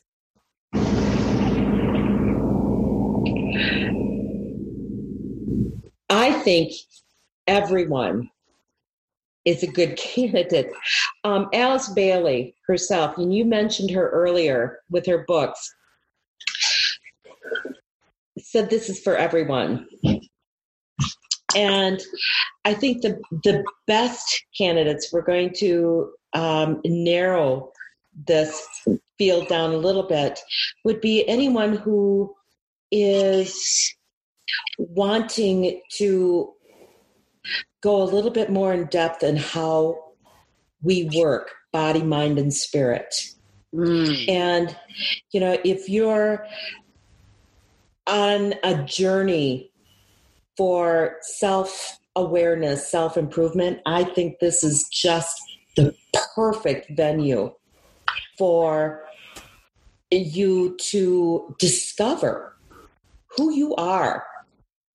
I 6.09 6.33
think 6.33 6.73
everyone 7.47 8.29
is 9.45 9.63
a 9.63 9.67
good 9.67 9.97
candidate. 9.97 10.71
Um, 11.23 11.49
Alice 11.53 11.89
Bailey 11.89 12.55
herself, 12.67 13.17
and 13.17 13.33
you 13.33 13.45
mentioned 13.45 13.91
her 13.91 14.09
earlier 14.09 14.79
with 14.89 15.05
her 15.05 15.25
books, 15.27 15.73
said 18.37 18.69
this 18.69 18.89
is 18.89 18.99
for 18.99 19.15
everyone. 19.15 19.87
And 21.55 22.01
I 22.65 22.73
think 22.73 23.01
the 23.01 23.19
the 23.43 23.63
best 23.87 24.45
candidates, 24.57 25.11
we're 25.11 25.21
going 25.21 25.53
to 25.57 26.11
um, 26.33 26.81
narrow 26.85 27.71
this 28.27 28.67
field 29.17 29.47
down 29.47 29.71
a 29.71 29.77
little 29.77 30.03
bit, 30.03 30.39
would 30.83 31.01
be 31.01 31.27
anyone 31.27 31.75
who 31.75 32.35
is 32.91 33.96
wanting 34.77 35.81
to 35.93 36.53
go 37.81 38.01
a 38.01 38.05
little 38.05 38.31
bit 38.31 38.49
more 38.49 38.73
in 38.73 38.85
depth 38.87 39.23
in 39.23 39.37
how 39.37 39.97
we 40.81 41.09
work 41.15 41.51
body 41.71 42.01
mind 42.01 42.37
and 42.39 42.53
spirit 42.53 43.13
mm. 43.73 44.29
and 44.29 44.75
you 45.31 45.39
know 45.39 45.57
if 45.63 45.89
you're 45.89 46.45
on 48.07 48.53
a 48.63 48.83
journey 48.83 49.71
for 50.55 51.17
self 51.21 51.99
awareness 52.15 52.89
self 52.89 53.17
improvement 53.17 53.79
i 53.85 54.03
think 54.03 54.39
this 54.39 54.63
is 54.63 54.87
just 54.91 55.39
the 55.75 55.93
perfect 56.35 56.89
venue 56.95 57.53
for 58.37 59.03
you 60.11 60.75
to 60.79 61.55
discover 61.59 62.55
who 63.35 63.53
you 63.53 63.75
are 63.75 64.25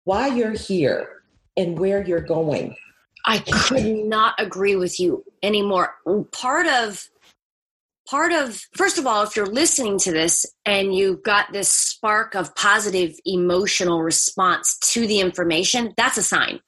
why 0.05 0.29
you're 0.29 0.53
here 0.53 1.23
and 1.57 1.79
where 1.79 2.05
you're 2.05 2.21
going. 2.21 2.77
I 3.25 3.39
could 3.39 3.87
not 3.87 4.35
agree 4.39 4.77
with 4.77 4.99
you 4.99 5.25
anymore. 5.43 5.95
Part 6.33 6.67
of 6.67 7.09
part 8.09 8.33
of 8.33 8.61
first 8.75 8.99
of 8.99 9.07
all 9.07 9.23
if 9.23 9.37
you're 9.37 9.47
listening 9.47 9.99
to 9.99 10.11
this 10.11 10.45
and 10.65 10.95
you've 10.95 11.23
got 11.23 11.53
this 11.53 11.69
spark 11.69 12.35
of 12.35 12.55
positive 12.55 13.15
emotional 13.25 14.03
response 14.03 14.77
to 14.79 15.07
the 15.07 15.21
information 15.21 15.95
that's 15.97 16.19
a 16.19 16.23
sign 16.23 16.59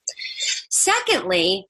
secondly 0.69 1.67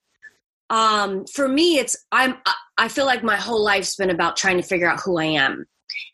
um, 0.70 1.26
for 1.26 1.48
me 1.48 1.78
it's 1.80 1.98
i'm 2.12 2.36
i 2.78 2.88
feel 2.88 3.06
like 3.06 3.24
my 3.24 3.36
whole 3.36 3.64
life's 3.64 3.96
been 3.96 4.10
about 4.12 4.38
trying 4.38 4.58
to 4.58 4.64
figure 4.64 4.90
out 4.90 5.02
who 5.04 5.18
i 5.18 5.26
am 5.26 5.66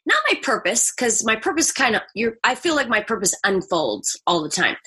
not 0.05 0.17
my 0.29 0.39
purpose 0.41 0.93
because 0.95 1.23
my 1.25 1.35
purpose 1.35 1.71
kind 1.71 1.95
of 1.95 2.01
you 2.15 2.33
i 2.43 2.55
feel 2.55 2.75
like 2.75 2.87
my 2.87 3.01
purpose 3.01 3.35
unfolds 3.43 4.19
all 4.25 4.41
the 4.41 4.49
time 4.49 4.77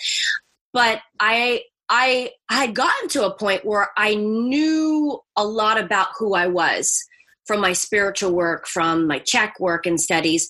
but 0.75 1.01
I 1.19 1.63
I 1.89 2.33
had 2.51 2.75
gotten 2.75 3.09
to 3.11 3.25
a 3.25 3.35
point 3.35 3.65
where 3.65 3.89
I 3.97 4.15
knew 4.15 5.21
a 5.37 5.47
lot 5.47 5.79
about 5.79 6.09
who 6.19 6.35
I 6.35 6.49
was 6.49 7.03
from 7.47 7.61
my 7.61 7.75
spiritual 7.75 8.33
work, 8.33 8.67
from 8.67 9.07
my 9.07 9.19
chakra 9.19 9.55
work 9.61 9.87
and 9.87 10.01
studies. 10.01 10.49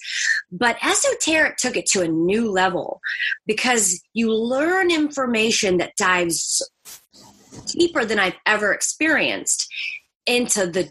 But 0.50 0.78
esoteric 0.82 1.56
took 1.56 1.76
it 1.76 1.86
to 1.86 2.02
a 2.02 2.08
new 2.08 2.50
level 2.50 3.00
because 3.46 4.00
you 4.14 4.32
learn 4.32 4.90
information 4.90 5.78
that 5.78 5.96
dives 5.96 6.62
deeper 7.66 8.04
than 8.04 8.18
I've 8.18 8.38
ever 8.46 8.72
experienced 8.72 9.66
into 10.26 10.66
the 10.66 10.90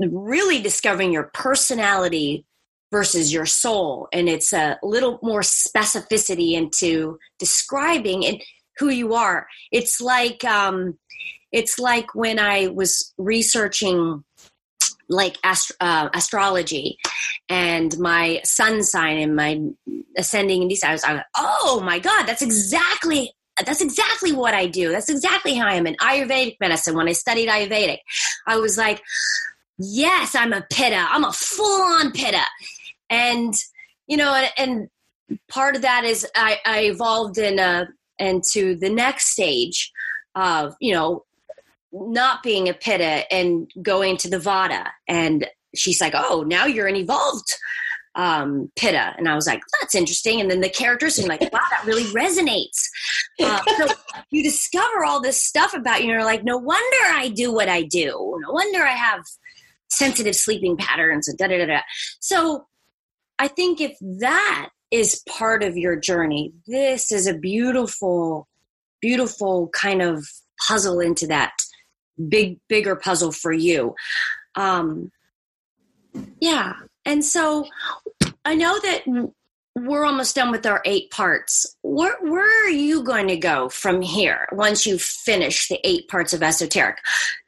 really 0.00 0.60
discovering 0.60 1.12
your 1.12 1.30
personality 1.34 2.46
versus 2.90 3.32
your 3.32 3.46
soul 3.46 4.08
and 4.12 4.28
it's 4.28 4.52
a 4.52 4.78
little 4.82 5.18
more 5.20 5.40
specificity 5.40 6.52
into 6.52 7.18
describing 7.40 8.24
and 8.24 8.40
who 8.78 8.88
you 8.88 9.14
are 9.14 9.46
it's 9.72 10.00
like 10.00 10.44
um 10.44 10.98
it's 11.52 11.78
like 11.78 12.14
when 12.14 12.38
i 12.38 12.66
was 12.68 13.12
researching 13.18 14.22
like 15.10 15.36
uh, 15.44 16.08
astrology 16.14 16.96
and 17.50 17.98
my 17.98 18.40
sun 18.42 18.82
sign 18.82 19.18
and 19.18 19.36
my 19.36 19.60
ascending 20.16 20.62
and 20.62 20.70
these 20.70 20.82
I 20.82 20.92
was, 20.92 21.04
I 21.04 21.12
was 21.12 21.18
like, 21.18 21.26
oh 21.36 21.82
my 21.84 21.98
god 21.98 22.24
that's 22.24 22.40
exactly 22.40 23.30
that's 23.64 23.80
exactly 23.80 24.32
what 24.32 24.52
I 24.52 24.66
do. 24.66 24.90
That's 24.90 25.08
exactly 25.08 25.54
how 25.54 25.68
I 25.68 25.74
am 25.74 25.86
in 25.86 25.94
Ayurvedic 25.96 26.56
medicine. 26.58 26.96
When 26.96 27.06
I 27.06 27.12
studied 27.12 27.48
Ayurvedic, 27.48 27.98
I 28.48 28.56
was 28.56 28.76
like, 28.76 29.00
yes, 29.78 30.34
I'm 30.34 30.52
a 30.52 30.66
pitta. 30.72 31.06
I'm 31.08 31.22
a 31.22 31.32
full 31.32 31.82
on 31.82 32.10
pitta 32.10 32.42
and 33.10 33.54
you 34.06 34.16
know 34.16 34.34
and, 34.34 34.52
and 34.56 34.88
part 35.48 35.76
of 35.76 35.82
that 35.82 36.04
is 36.04 36.26
I, 36.34 36.58
I 36.64 36.80
evolved 36.84 37.38
in 37.38 37.58
a 37.58 37.88
into 38.18 38.76
the 38.76 38.90
next 38.90 39.28
stage 39.28 39.92
of 40.34 40.74
you 40.80 40.92
know 40.92 41.24
not 41.92 42.42
being 42.42 42.68
a 42.68 42.74
pitta 42.74 43.32
and 43.32 43.70
going 43.82 44.16
to 44.16 44.28
the 44.28 44.38
vata 44.38 44.88
and 45.06 45.46
she's 45.74 46.00
like 46.00 46.14
oh 46.14 46.44
now 46.46 46.66
you're 46.66 46.88
an 46.88 46.96
evolved 46.96 47.54
um, 48.16 48.70
pitta. 48.76 49.14
And 49.18 49.28
i 49.28 49.34
was 49.34 49.46
like 49.46 49.62
that's 49.80 49.94
interesting. 49.94 50.40
And 50.40 50.50
then 50.50 50.60
the 50.60 50.68
characters 50.68 51.18
and 51.18 51.28
like 51.28 51.40
wow 51.40 51.60
that 51.70 51.84
really 51.84 52.04
resonates. 52.12 52.88
Uh, 53.42 53.60
so 53.76 53.94
you 54.30 54.42
discover 54.42 55.04
all 55.04 55.20
this 55.20 55.42
stuff 55.42 55.74
about 55.74 56.00
you 56.00 56.04
and 56.04 56.12
you're 56.12 56.24
like 56.24 56.44
no 56.44 56.56
wonder 56.56 56.96
i 57.06 57.28
do 57.34 57.52
what 57.52 57.68
i 57.68 57.82
do. 57.82 58.38
No 58.46 58.52
wonder 58.52 58.82
i 58.82 58.92
have 58.92 59.24
sensitive 59.90 60.36
sleeping 60.36 60.76
patterns 60.76 61.28
and 61.28 61.38
da 61.38 61.48
da 61.48 61.58
da 61.58 61.66
da. 61.66 61.80
So 62.20 62.66
I 63.38 63.48
think 63.48 63.80
if 63.80 63.96
that 64.20 64.70
is 64.94 65.20
part 65.28 65.64
of 65.64 65.76
your 65.76 65.96
journey, 65.96 66.52
this 66.68 67.10
is 67.10 67.26
a 67.26 67.34
beautiful, 67.34 68.46
beautiful 69.00 69.68
kind 69.74 70.00
of 70.00 70.24
puzzle 70.68 71.00
into 71.00 71.26
that 71.26 71.50
big, 72.28 72.60
bigger 72.68 72.94
puzzle 72.94 73.32
for 73.32 73.52
you. 73.52 73.96
Um, 74.54 75.10
yeah. 76.40 76.74
And 77.04 77.24
so 77.24 77.66
I 78.44 78.54
know 78.54 78.78
that 78.78 79.32
we're 79.74 80.04
almost 80.04 80.36
done 80.36 80.52
with 80.52 80.64
our 80.64 80.80
eight 80.84 81.10
parts. 81.10 81.76
Where, 81.82 82.16
where 82.20 82.64
are 82.64 82.70
you 82.70 83.02
going 83.02 83.26
to 83.26 83.36
go 83.36 83.68
from 83.70 84.00
here 84.00 84.46
once 84.52 84.86
you 84.86 84.96
finish 84.98 85.66
the 85.66 85.80
eight 85.82 86.06
parts 86.06 86.32
of 86.32 86.40
esoteric? 86.40 86.98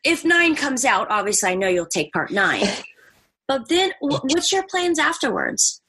If 0.02 0.24
nine 0.24 0.56
comes 0.56 0.84
out, 0.84 1.12
obviously 1.12 1.50
I 1.50 1.54
know 1.54 1.68
you'll 1.68 1.86
take 1.86 2.12
part 2.12 2.32
nine. 2.32 2.66
But 3.48 3.68
then, 3.68 3.92
what's 4.00 4.50
your 4.50 4.64
plans 4.68 4.98
afterwards? 4.98 5.80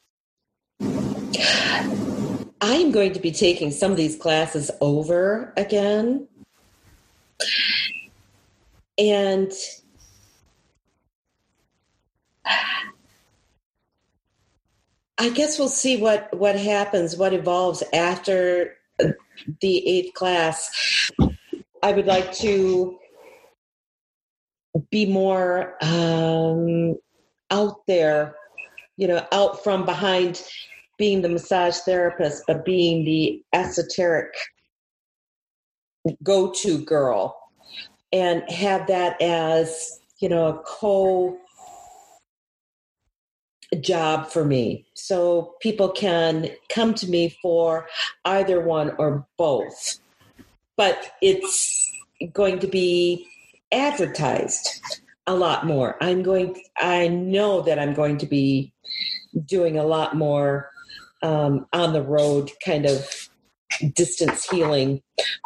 I 1.36 2.76
am 2.76 2.92
going 2.92 3.14
to 3.14 3.20
be 3.20 3.32
taking 3.32 3.72
some 3.72 3.92
of 3.92 3.98
these 3.98 4.16
classes 4.16 4.72
over 4.82 5.54
again. 5.58 6.28
And 8.98 9.52
I 15.20 15.30
guess 15.30 15.60
we'll 15.60 15.70
see 15.70 15.98
what, 15.98 16.36
what 16.38 16.56
happens, 16.56 17.18
what 17.18 17.34
evolves 17.34 17.84
after 17.94 18.78
the 19.62 19.88
eighth 19.88 20.14
class. 20.14 21.10
I 21.84 21.92
would 21.92 22.06
like 22.06 22.32
to 22.36 22.98
be 24.90 25.06
more 25.06 25.76
um, 25.82 26.96
out 27.52 27.86
there, 27.88 28.36
you 28.96 29.08
know, 29.08 29.26
out 29.32 29.64
from 29.64 29.86
behind 29.86 30.42
being 30.98 31.22
the 31.22 31.30
massage 31.30 31.78
therapist, 31.80 32.44
but 32.48 32.66
being 32.66 33.06
the 33.06 33.42
esoteric 33.54 34.34
go 36.24 36.52
to 36.52 36.84
girl 36.84 37.38
and 38.14 38.50
have 38.50 38.88
that 38.88 39.22
as, 39.22 40.00
you 40.20 40.30
know, 40.30 40.48
a 40.48 40.64
co 40.64 41.38
job 43.82 44.28
for 44.28 44.46
me. 44.46 44.86
So 44.94 45.56
people 45.62 45.90
can 45.90 46.50
come 46.70 46.94
to 46.96 47.10
me 47.10 47.38
for 47.42 47.88
either 48.26 48.62
one 48.62 48.92
or 48.98 49.28
both. 49.38 50.00
But 50.78 51.12
it's 51.22 51.92
going 52.32 52.60
to 52.60 52.68
be 52.68 53.28
advertised 53.72 54.82
a 55.26 55.36
lot 55.36 55.66
more. 55.66 56.02
I'm 56.02 56.24
going 56.24 56.62
I 56.78 57.10
know 57.10 57.62
that 57.64 57.80
I'm 57.80 57.94
going 57.94 58.18
to 58.20 58.26
be 58.26 58.74
doing 59.46 59.78
a 59.78 59.84
lot 59.84 60.16
more 60.16 60.72
um, 61.24 61.66
on 61.74 61.94
the 61.94 62.02
road 62.02 62.52
kind 62.64 62.86
of 62.86 63.30
distance 63.94 64.50
healing 64.50 65.02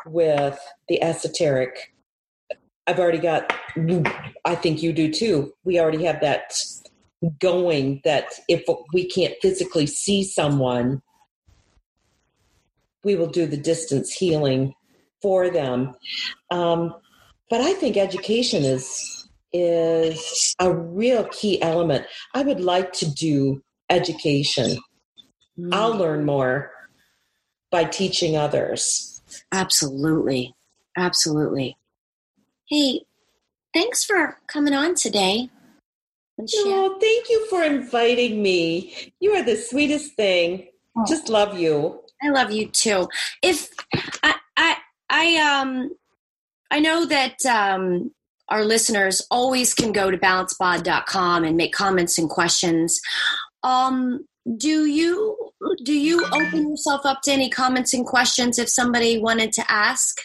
with 0.05 0.59
the 0.88 1.01
esoteric. 1.01 1.93
I've 2.88 2.99
already 2.99 3.19
got 3.19 3.53
I 4.45 4.55
think 4.55 4.84
you 4.84 4.91
do 4.93 5.11
too. 5.11 5.53
We 5.63 5.80
already 5.80 6.03
have 6.05 6.22
that 6.22 6.53
going 7.39 8.01
that 8.03 8.26
if 8.47 8.63
we 8.93 9.07
can't 9.07 9.36
physically 9.41 9.86
see 9.86 10.24
someone, 10.24 11.01
we 13.03 13.15
will 13.15 13.28
do 13.28 13.45
the 13.45 13.57
distance 13.57 14.11
healing 14.11 14.74
for 15.22 15.49
them. 15.49 15.93
Um, 16.49 16.93
but 17.49 17.61
I 17.61 17.74
think 17.74 17.97
education 17.97 18.63
is 18.63 19.28
is 19.53 20.55
a 20.59 20.74
real 20.74 21.26
key 21.26 21.61
element. 21.61 22.05
I 22.34 22.41
would 22.41 22.61
like 22.61 22.93
to 22.93 23.11
do 23.11 23.61
education. 23.89 24.78
Mm. 25.62 25.74
I'll 25.74 25.95
learn 25.95 26.26
more 26.26 26.72
by 27.70 27.84
teaching 27.84 28.36
others. 28.36 29.22
Absolutely. 29.51 30.55
Absolutely. 30.97 31.78
Hey, 32.68 33.01
thanks 33.74 34.03
for 34.03 34.38
coming 34.47 34.74
on 34.74 34.95
today. 34.95 35.49
Oh, 36.39 36.97
thank 36.99 37.30
you 37.30 37.47
for 37.49 37.64
inviting 37.64 38.41
me. 38.41 39.14
You 39.20 39.34
are 39.34 39.43
the 39.43 39.55
sweetest 39.55 40.16
thing. 40.16 40.68
Oh. 40.97 41.05
Just 41.07 41.30
love 41.30 41.59
you. 41.59 42.01
I 42.24 42.30
love 42.30 42.51
you 42.51 42.68
too. 42.68 43.07
If 43.43 43.70
I 44.24 44.36
I 44.57 44.78
I 45.09 45.36
um 45.38 45.91
I 46.72 46.80
know 46.80 47.05
that 47.05 47.45
um 47.45 48.12
our 48.49 48.66
listeners 48.66 49.26
always 49.32 49.74
can 49.74 49.91
go 49.91 50.12
to 50.12 50.18
balancebod.com 50.18 51.43
and 51.43 51.57
make 51.57 51.74
comments 51.74 52.18
and 52.18 52.30
questions. 52.30 52.99
Um 53.64 54.26
do 54.58 54.86
you 54.86 55.38
do 55.84 55.94
you 55.94 56.26
open 56.26 56.70
yourself 56.70 57.06
up 57.06 57.22
to 57.24 57.32
any 57.32 57.50
comments 57.50 57.94
and 57.94 58.06
questions 58.06 58.58
if 58.58 58.70
somebody 58.70 59.20
wanted 59.20 59.52
to 59.54 59.72
ask? 59.72 60.20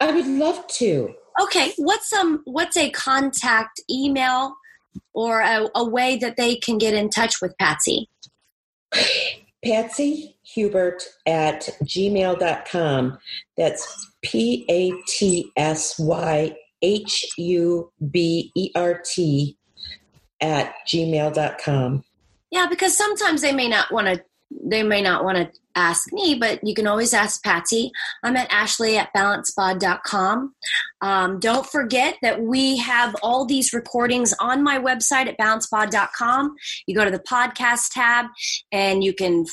I 0.00 0.12
would 0.12 0.26
love 0.26 0.66
to. 0.78 1.14
Okay, 1.42 1.72
what's 1.76 2.12
um 2.12 2.42
what's 2.44 2.76
a 2.76 2.90
contact 2.90 3.80
email 3.90 4.54
or 5.12 5.40
a, 5.40 5.68
a 5.74 5.88
way 5.88 6.16
that 6.16 6.36
they 6.36 6.56
can 6.56 6.78
get 6.78 6.94
in 6.94 7.10
touch 7.10 7.40
with 7.40 7.56
Patsy? 7.58 8.08
Patsy 9.64 10.36
Hubert 10.42 11.04
at 11.26 11.68
gmail.com. 11.84 13.18
That's 13.56 14.12
P 14.22 14.64
A 14.70 14.92
T 15.06 15.50
S 15.56 15.98
Y 15.98 16.56
H 16.82 17.26
U 17.36 17.92
B 18.10 18.52
E 18.54 18.70
R 18.74 19.02
T 19.04 19.58
at 20.40 20.74
gmail.com. 20.86 22.04
Yeah, 22.50 22.66
because 22.68 22.96
sometimes 22.96 23.42
they 23.42 23.52
may 23.52 23.68
not 23.68 23.92
want 23.92 24.06
to 24.08 24.22
they 24.50 24.82
may 24.82 25.02
not 25.02 25.24
want 25.24 25.36
to 25.36 25.60
ask 25.74 26.12
me, 26.12 26.34
but 26.34 26.58
you 26.66 26.74
can 26.74 26.86
always 26.86 27.12
ask 27.12 27.42
Patsy. 27.44 27.90
I'm 28.22 28.36
at 28.36 28.50
Ashley 28.50 28.96
at 28.96 29.12
balancebod.com. 29.14 30.54
Um, 31.00 31.38
don't 31.38 31.66
forget 31.66 32.16
that 32.22 32.40
we 32.42 32.78
have 32.78 33.14
all 33.22 33.44
these 33.44 33.72
recordings 33.72 34.34
on 34.40 34.62
my 34.62 34.78
website 34.78 35.28
at 35.28 35.38
balancebod.com. 35.38 36.54
You 36.86 36.94
go 36.94 37.04
to 37.04 37.10
the 37.10 37.20
podcast 37.20 37.92
tab 37.92 38.26
and 38.72 39.04
you 39.04 39.12
can 39.12 39.44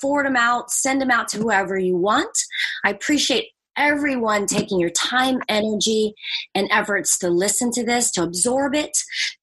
forward 0.00 0.26
them 0.26 0.36
out, 0.36 0.70
send 0.70 1.00
them 1.00 1.10
out 1.10 1.28
to 1.28 1.38
whoever 1.38 1.78
you 1.78 1.96
want. 1.96 2.36
I 2.84 2.90
appreciate 2.90 3.48
everyone 3.76 4.46
taking 4.46 4.78
your 4.78 4.90
time, 4.90 5.40
energy, 5.48 6.14
and 6.54 6.68
efforts 6.70 7.18
to 7.18 7.28
listen 7.28 7.70
to 7.72 7.84
this, 7.84 8.10
to 8.12 8.22
absorb 8.22 8.74
it, 8.74 8.96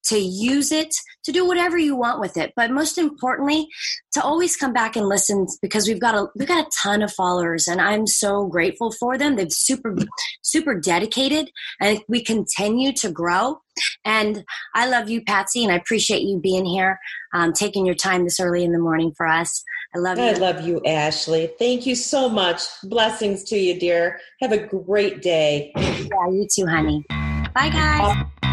to 0.05 0.17
use 0.17 0.71
it, 0.71 0.95
to 1.23 1.31
do 1.31 1.45
whatever 1.45 1.77
you 1.77 1.95
want 1.95 2.19
with 2.19 2.37
it. 2.37 2.53
But 2.55 2.71
most 2.71 2.97
importantly, 2.97 3.67
to 4.13 4.23
always 4.23 4.55
come 4.55 4.73
back 4.73 4.95
and 4.95 5.07
listen 5.07 5.47
because 5.61 5.87
we've 5.87 5.99
got 5.99 6.15
a 6.15 6.27
we've 6.35 6.47
got 6.47 6.65
a 6.65 6.69
ton 6.81 7.01
of 7.01 7.11
followers 7.13 7.67
and 7.67 7.79
I'm 7.79 8.07
so 8.07 8.47
grateful 8.47 8.91
for 8.91 9.17
them. 9.17 9.35
They've 9.35 9.51
super 9.51 9.95
super 10.41 10.75
dedicated 10.79 11.51
and 11.79 12.01
we 12.07 12.23
continue 12.23 12.93
to 12.93 13.11
grow. 13.11 13.61
And 14.03 14.43
I 14.75 14.87
love 14.87 15.09
you, 15.09 15.23
Patsy, 15.23 15.63
and 15.63 15.71
I 15.71 15.77
appreciate 15.77 16.23
you 16.23 16.39
being 16.39 16.65
here, 16.65 16.99
um, 17.33 17.53
taking 17.53 17.85
your 17.85 17.95
time 17.95 18.25
this 18.25 18.39
early 18.39 18.63
in 18.63 18.73
the 18.73 18.79
morning 18.79 19.13
for 19.15 19.25
us. 19.25 19.63
I 19.95 19.99
love 19.99 20.17
you. 20.17 20.23
I 20.23 20.33
love 20.33 20.61
you, 20.61 20.81
Ashley. 20.85 21.51
Thank 21.59 21.85
you 21.85 21.95
so 21.95 22.29
much. 22.29 22.61
Blessings 22.83 23.43
to 23.45 23.57
you, 23.57 23.79
dear. 23.79 24.19
Have 24.41 24.51
a 24.51 24.57
great 24.57 25.21
day. 25.21 25.71
Yeah, 25.75 26.29
you 26.29 26.47
too, 26.53 26.65
honey. 26.65 27.03
Bye, 27.53 27.69
guys. 27.69 28.50